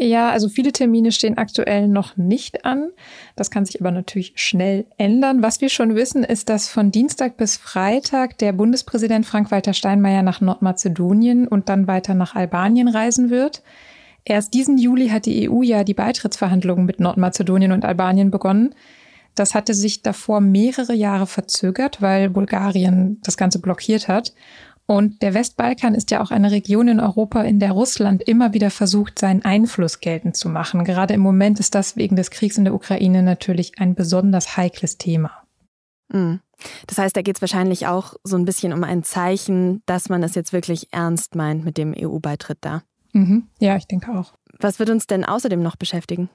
Ja, 0.00 0.30
also 0.30 0.48
viele 0.48 0.70
Termine 0.70 1.10
stehen 1.10 1.38
aktuell 1.38 1.88
noch 1.88 2.16
nicht 2.16 2.64
an. 2.64 2.90
Das 3.34 3.50
kann 3.50 3.64
sich 3.64 3.80
aber 3.80 3.90
natürlich 3.90 4.32
schnell 4.36 4.86
ändern. 4.96 5.42
Was 5.42 5.60
wir 5.60 5.68
schon 5.68 5.96
wissen, 5.96 6.22
ist, 6.22 6.48
dass 6.48 6.68
von 6.68 6.92
Dienstag 6.92 7.36
bis 7.36 7.56
Freitag 7.56 8.38
der 8.38 8.52
Bundespräsident 8.52 9.26
Frank-Walter 9.26 9.72
Steinmeier 9.72 10.22
nach 10.22 10.40
Nordmazedonien 10.40 11.48
und 11.48 11.68
dann 11.68 11.88
weiter 11.88 12.14
nach 12.14 12.36
Albanien 12.36 12.86
reisen 12.86 13.28
wird. 13.28 13.64
Erst 14.24 14.54
diesen 14.54 14.78
Juli 14.78 15.08
hat 15.08 15.26
die 15.26 15.50
EU 15.50 15.62
ja 15.62 15.82
die 15.82 15.94
Beitrittsverhandlungen 15.94 16.86
mit 16.86 17.00
Nordmazedonien 17.00 17.72
und 17.72 17.84
Albanien 17.84 18.30
begonnen. 18.30 18.76
Das 19.34 19.54
hatte 19.54 19.74
sich 19.74 20.02
davor 20.02 20.40
mehrere 20.40 20.94
Jahre 20.94 21.26
verzögert, 21.26 22.02
weil 22.02 22.30
Bulgarien 22.30 23.18
das 23.22 23.36
Ganze 23.36 23.60
blockiert 23.60 24.06
hat. 24.06 24.32
Und 24.90 25.20
der 25.20 25.34
Westbalkan 25.34 25.94
ist 25.94 26.10
ja 26.10 26.22
auch 26.22 26.30
eine 26.30 26.50
Region 26.50 26.88
in 26.88 26.98
Europa, 26.98 27.42
in 27.42 27.60
der 27.60 27.72
Russland 27.72 28.22
immer 28.22 28.54
wieder 28.54 28.70
versucht, 28.70 29.18
seinen 29.18 29.44
Einfluss 29.44 30.00
geltend 30.00 30.34
zu 30.34 30.48
machen. 30.48 30.82
Gerade 30.84 31.12
im 31.12 31.20
Moment 31.20 31.60
ist 31.60 31.74
das 31.74 31.96
wegen 31.96 32.16
des 32.16 32.30
Kriegs 32.30 32.56
in 32.56 32.64
der 32.64 32.72
Ukraine 32.72 33.22
natürlich 33.22 33.78
ein 33.78 33.94
besonders 33.94 34.56
heikles 34.56 34.96
Thema. 34.96 35.42
Mhm. 36.10 36.40
Das 36.86 36.96
heißt, 36.96 37.14
da 37.14 37.20
geht 37.20 37.36
es 37.36 37.42
wahrscheinlich 37.42 37.86
auch 37.86 38.14
so 38.24 38.36
ein 38.36 38.46
bisschen 38.46 38.72
um 38.72 38.82
ein 38.82 39.02
Zeichen, 39.04 39.82
dass 39.84 40.08
man 40.08 40.22
es 40.22 40.34
jetzt 40.34 40.54
wirklich 40.54 40.88
ernst 40.90 41.34
meint 41.34 41.66
mit 41.66 41.76
dem 41.76 41.94
EU-Beitritt 41.94 42.58
da. 42.62 42.82
Mhm. 43.12 43.46
Ja, 43.60 43.76
ich 43.76 43.86
denke 43.86 44.10
auch. 44.12 44.32
Was 44.58 44.78
wird 44.78 44.88
uns 44.88 45.06
denn 45.06 45.22
außerdem 45.22 45.62
noch 45.62 45.76
beschäftigen? 45.76 46.30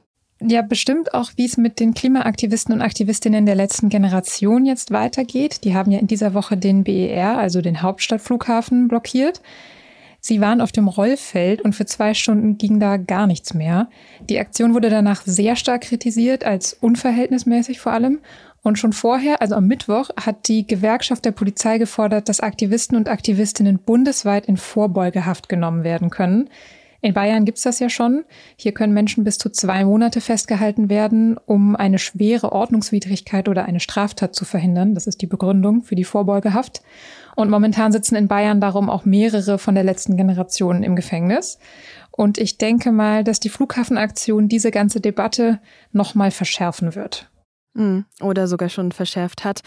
Ja 0.48 0.62
bestimmt 0.62 1.14
auch, 1.14 1.32
wie 1.36 1.46
es 1.46 1.58
mit 1.58 1.80
den 1.80 1.94
Klimaaktivisten 1.94 2.74
und 2.74 2.82
Aktivistinnen 2.82 3.46
der 3.46 3.56
letzten 3.56 3.90
Generation 3.90 4.66
jetzt 4.66 4.92
weitergeht. 4.92 5.64
Die 5.64 5.76
haben 5.76 5.92
ja 5.92 6.00
in 6.00 6.08
dieser 6.08 6.34
Woche 6.34 6.58
den 6.58 6.84
BER, 6.84 7.38
also 7.38 7.62
den 7.62 7.82
Hauptstadtflughafen, 7.82 8.88
blockiert. 8.88 9.42
Sie 10.20 10.40
waren 10.40 10.62
auf 10.62 10.72
dem 10.72 10.88
Rollfeld 10.88 11.62
und 11.62 11.74
für 11.74 11.86
zwei 11.86 12.14
Stunden 12.14 12.58
ging 12.58 12.80
da 12.80 12.96
gar 12.96 13.28
nichts 13.28 13.54
mehr. 13.54 13.90
Die 14.30 14.40
Aktion 14.40 14.74
wurde 14.74 14.90
danach 14.90 15.24
sehr 15.26 15.58
stark 15.58 15.82
kritisiert, 15.82 16.46
als 16.46 16.74
unverhältnismäßig 16.74 17.82
vor 17.82 17.92
allem. 17.92 18.20
Und 18.62 18.80
schon 18.80 18.94
vorher, 18.94 19.42
also 19.42 19.56
am 19.56 19.68
Mittwoch, 19.68 20.10
hat 20.18 20.48
die 20.48 20.66
Gewerkschaft 20.66 21.26
der 21.26 21.32
Polizei 21.32 21.78
gefordert, 21.78 22.30
dass 22.30 22.40
Aktivisten 22.40 22.98
und 22.98 23.10
Aktivistinnen 23.10 23.80
bundesweit 23.80 24.46
in 24.46 24.56
Vorbeugehaft 24.56 25.50
genommen 25.50 25.84
werden 25.84 26.10
können. 26.10 26.50
In 27.04 27.14
Bayern 27.14 27.44
gibt's 27.44 27.64
das 27.64 27.80
ja 27.80 27.90
schon. 27.90 28.24
Hier 28.56 28.72
können 28.72 28.94
Menschen 28.94 29.26
bis 29.26 29.38
zu 29.38 29.50
zwei 29.50 29.84
Monate 29.84 30.22
festgehalten 30.22 30.90
werden, 30.90 31.38
um 31.38 31.76
eine 31.76 32.00
schwere 32.00 32.54
Ordnungswidrigkeit 32.54 33.50
oder 33.50 33.66
eine 33.66 33.82
Straftat 33.82 34.34
zu 34.34 34.46
verhindern. 34.46 34.96
Das 34.96 35.06
ist 35.06 35.22
die 35.22 35.28
Begründung 35.28 35.84
für 35.84 35.96
die 35.96 36.06
Vorbeugehaft. 36.06 36.82
Und 37.36 37.50
momentan 37.50 37.92
sitzen 37.92 38.16
in 38.16 38.30
Bayern 38.30 38.62
darum 38.62 38.90
auch 38.90 39.04
mehrere 39.04 39.58
von 39.58 39.76
der 39.76 39.84
letzten 39.84 40.16
Generation 40.16 40.82
im 40.82 40.96
Gefängnis. 40.96 41.60
Und 42.10 42.38
ich 42.38 42.58
denke 42.58 42.94
mal, 42.94 43.26
dass 43.26 43.42
die 43.42 43.50
Flughafenaktion 43.50 44.48
diese 44.48 44.72
ganze 44.72 45.02
Debatte 45.02 45.60
nochmal 45.92 46.32
verschärfen 46.32 46.96
wird. 46.96 47.30
Hm, 47.76 48.06
oder 48.22 48.48
sogar 48.48 48.70
schon 48.70 48.94
verschärft 48.94 49.44
hat. 49.44 49.62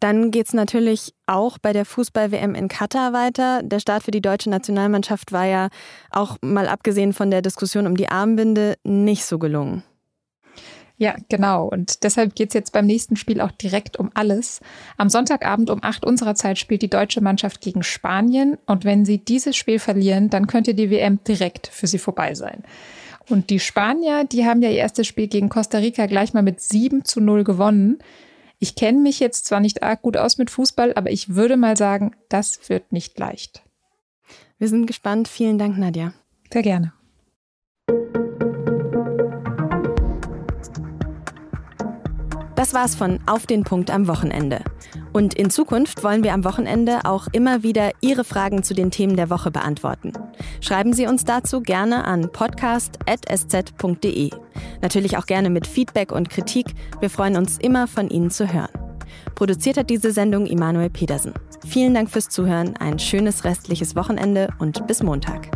Dann 0.00 0.30
geht 0.30 0.46
es 0.46 0.52
natürlich 0.52 1.14
auch 1.26 1.58
bei 1.58 1.72
der 1.72 1.84
Fußball-WM 1.84 2.54
in 2.54 2.68
Katar 2.68 3.12
weiter. 3.12 3.62
Der 3.62 3.80
Start 3.80 4.02
für 4.02 4.10
die 4.10 4.20
deutsche 4.20 4.50
Nationalmannschaft 4.50 5.32
war 5.32 5.46
ja 5.46 5.68
auch 6.10 6.36
mal 6.42 6.68
abgesehen 6.68 7.12
von 7.12 7.30
der 7.30 7.42
Diskussion 7.42 7.86
um 7.86 7.96
die 7.96 8.08
Armbinde 8.08 8.74
nicht 8.84 9.24
so 9.24 9.38
gelungen. 9.38 9.82
Ja, 10.96 11.16
genau. 11.28 11.66
Und 11.66 12.04
deshalb 12.04 12.36
geht 12.36 12.50
es 12.50 12.54
jetzt 12.54 12.72
beim 12.72 12.86
nächsten 12.86 13.16
Spiel 13.16 13.40
auch 13.40 13.50
direkt 13.50 13.98
um 13.98 14.10
alles. 14.14 14.60
Am 14.96 15.08
Sonntagabend 15.08 15.70
um 15.70 15.82
8 15.82 16.04
unserer 16.04 16.36
Zeit 16.36 16.56
spielt 16.58 16.82
die 16.82 16.90
deutsche 16.90 17.20
Mannschaft 17.20 17.60
gegen 17.60 17.82
Spanien. 17.82 18.58
Und 18.66 18.84
wenn 18.84 19.04
sie 19.04 19.18
dieses 19.18 19.56
Spiel 19.56 19.80
verlieren, 19.80 20.30
dann 20.30 20.46
könnte 20.46 20.74
die 20.74 20.90
WM 20.90 21.18
direkt 21.26 21.66
für 21.66 21.88
sie 21.88 21.98
vorbei 21.98 22.34
sein. 22.34 22.62
Und 23.28 23.50
die 23.50 23.58
Spanier, 23.58 24.24
die 24.24 24.44
haben 24.44 24.62
ja 24.62 24.70
ihr 24.70 24.76
erstes 24.76 25.06
Spiel 25.06 25.26
gegen 25.26 25.48
Costa 25.48 25.78
Rica 25.78 26.06
gleich 26.06 26.32
mal 26.32 26.42
mit 26.42 26.60
7 26.60 27.04
zu 27.04 27.20
0 27.20 27.42
gewonnen. 27.42 27.98
Ich 28.58 28.76
kenne 28.76 29.00
mich 29.00 29.20
jetzt 29.20 29.46
zwar 29.46 29.60
nicht 29.60 29.82
arg 29.82 30.02
gut 30.02 30.16
aus 30.16 30.38
mit 30.38 30.50
Fußball, 30.50 30.94
aber 30.94 31.10
ich 31.10 31.34
würde 31.34 31.56
mal 31.56 31.76
sagen, 31.76 32.14
das 32.28 32.68
wird 32.68 32.92
nicht 32.92 33.18
leicht. 33.18 33.62
Wir 34.58 34.68
sind 34.68 34.86
gespannt. 34.86 35.28
Vielen 35.28 35.58
Dank, 35.58 35.76
Nadja. 35.78 36.14
Sehr 36.52 36.62
gerne. 36.62 36.92
Das 42.54 42.72
war's 42.72 42.94
von 42.94 43.18
Auf 43.26 43.46
den 43.46 43.64
Punkt 43.64 43.90
am 43.90 44.06
Wochenende. 44.06 44.64
Und 45.14 45.32
in 45.34 45.48
Zukunft 45.48 46.02
wollen 46.02 46.24
wir 46.24 46.34
am 46.34 46.44
Wochenende 46.44 47.04
auch 47.04 47.28
immer 47.30 47.62
wieder 47.62 47.92
Ihre 48.00 48.24
Fragen 48.24 48.64
zu 48.64 48.74
den 48.74 48.90
Themen 48.90 49.14
der 49.14 49.30
Woche 49.30 49.52
beantworten. 49.52 50.12
Schreiben 50.60 50.92
Sie 50.92 51.06
uns 51.06 51.24
dazu 51.24 51.60
gerne 51.60 52.04
an 52.04 52.32
podcast.sz.de. 52.32 54.30
Natürlich 54.82 55.16
auch 55.16 55.26
gerne 55.26 55.50
mit 55.50 55.68
Feedback 55.68 56.10
und 56.10 56.30
Kritik. 56.30 56.66
Wir 56.98 57.10
freuen 57.10 57.36
uns 57.36 57.58
immer 57.58 57.86
von 57.86 58.10
Ihnen 58.10 58.32
zu 58.32 58.52
hören. 58.52 58.72
Produziert 59.36 59.76
hat 59.76 59.88
diese 59.88 60.10
Sendung 60.10 60.46
Immanuel 60.46 60.90
Pedersen. 60.90 61.32
Vielen 61.64 61.94
Dank 61.94 62.10
fürs 62.10 62.28
Zuhören, 62.28 62.76
ein 62.76 62.98
schönes 62.98 63.44
restliches 63.44 63.94
Wochenende 63.94 64.48
und 64.58 64.84
bis 64.88 65.00
Montag. 65.04 65.48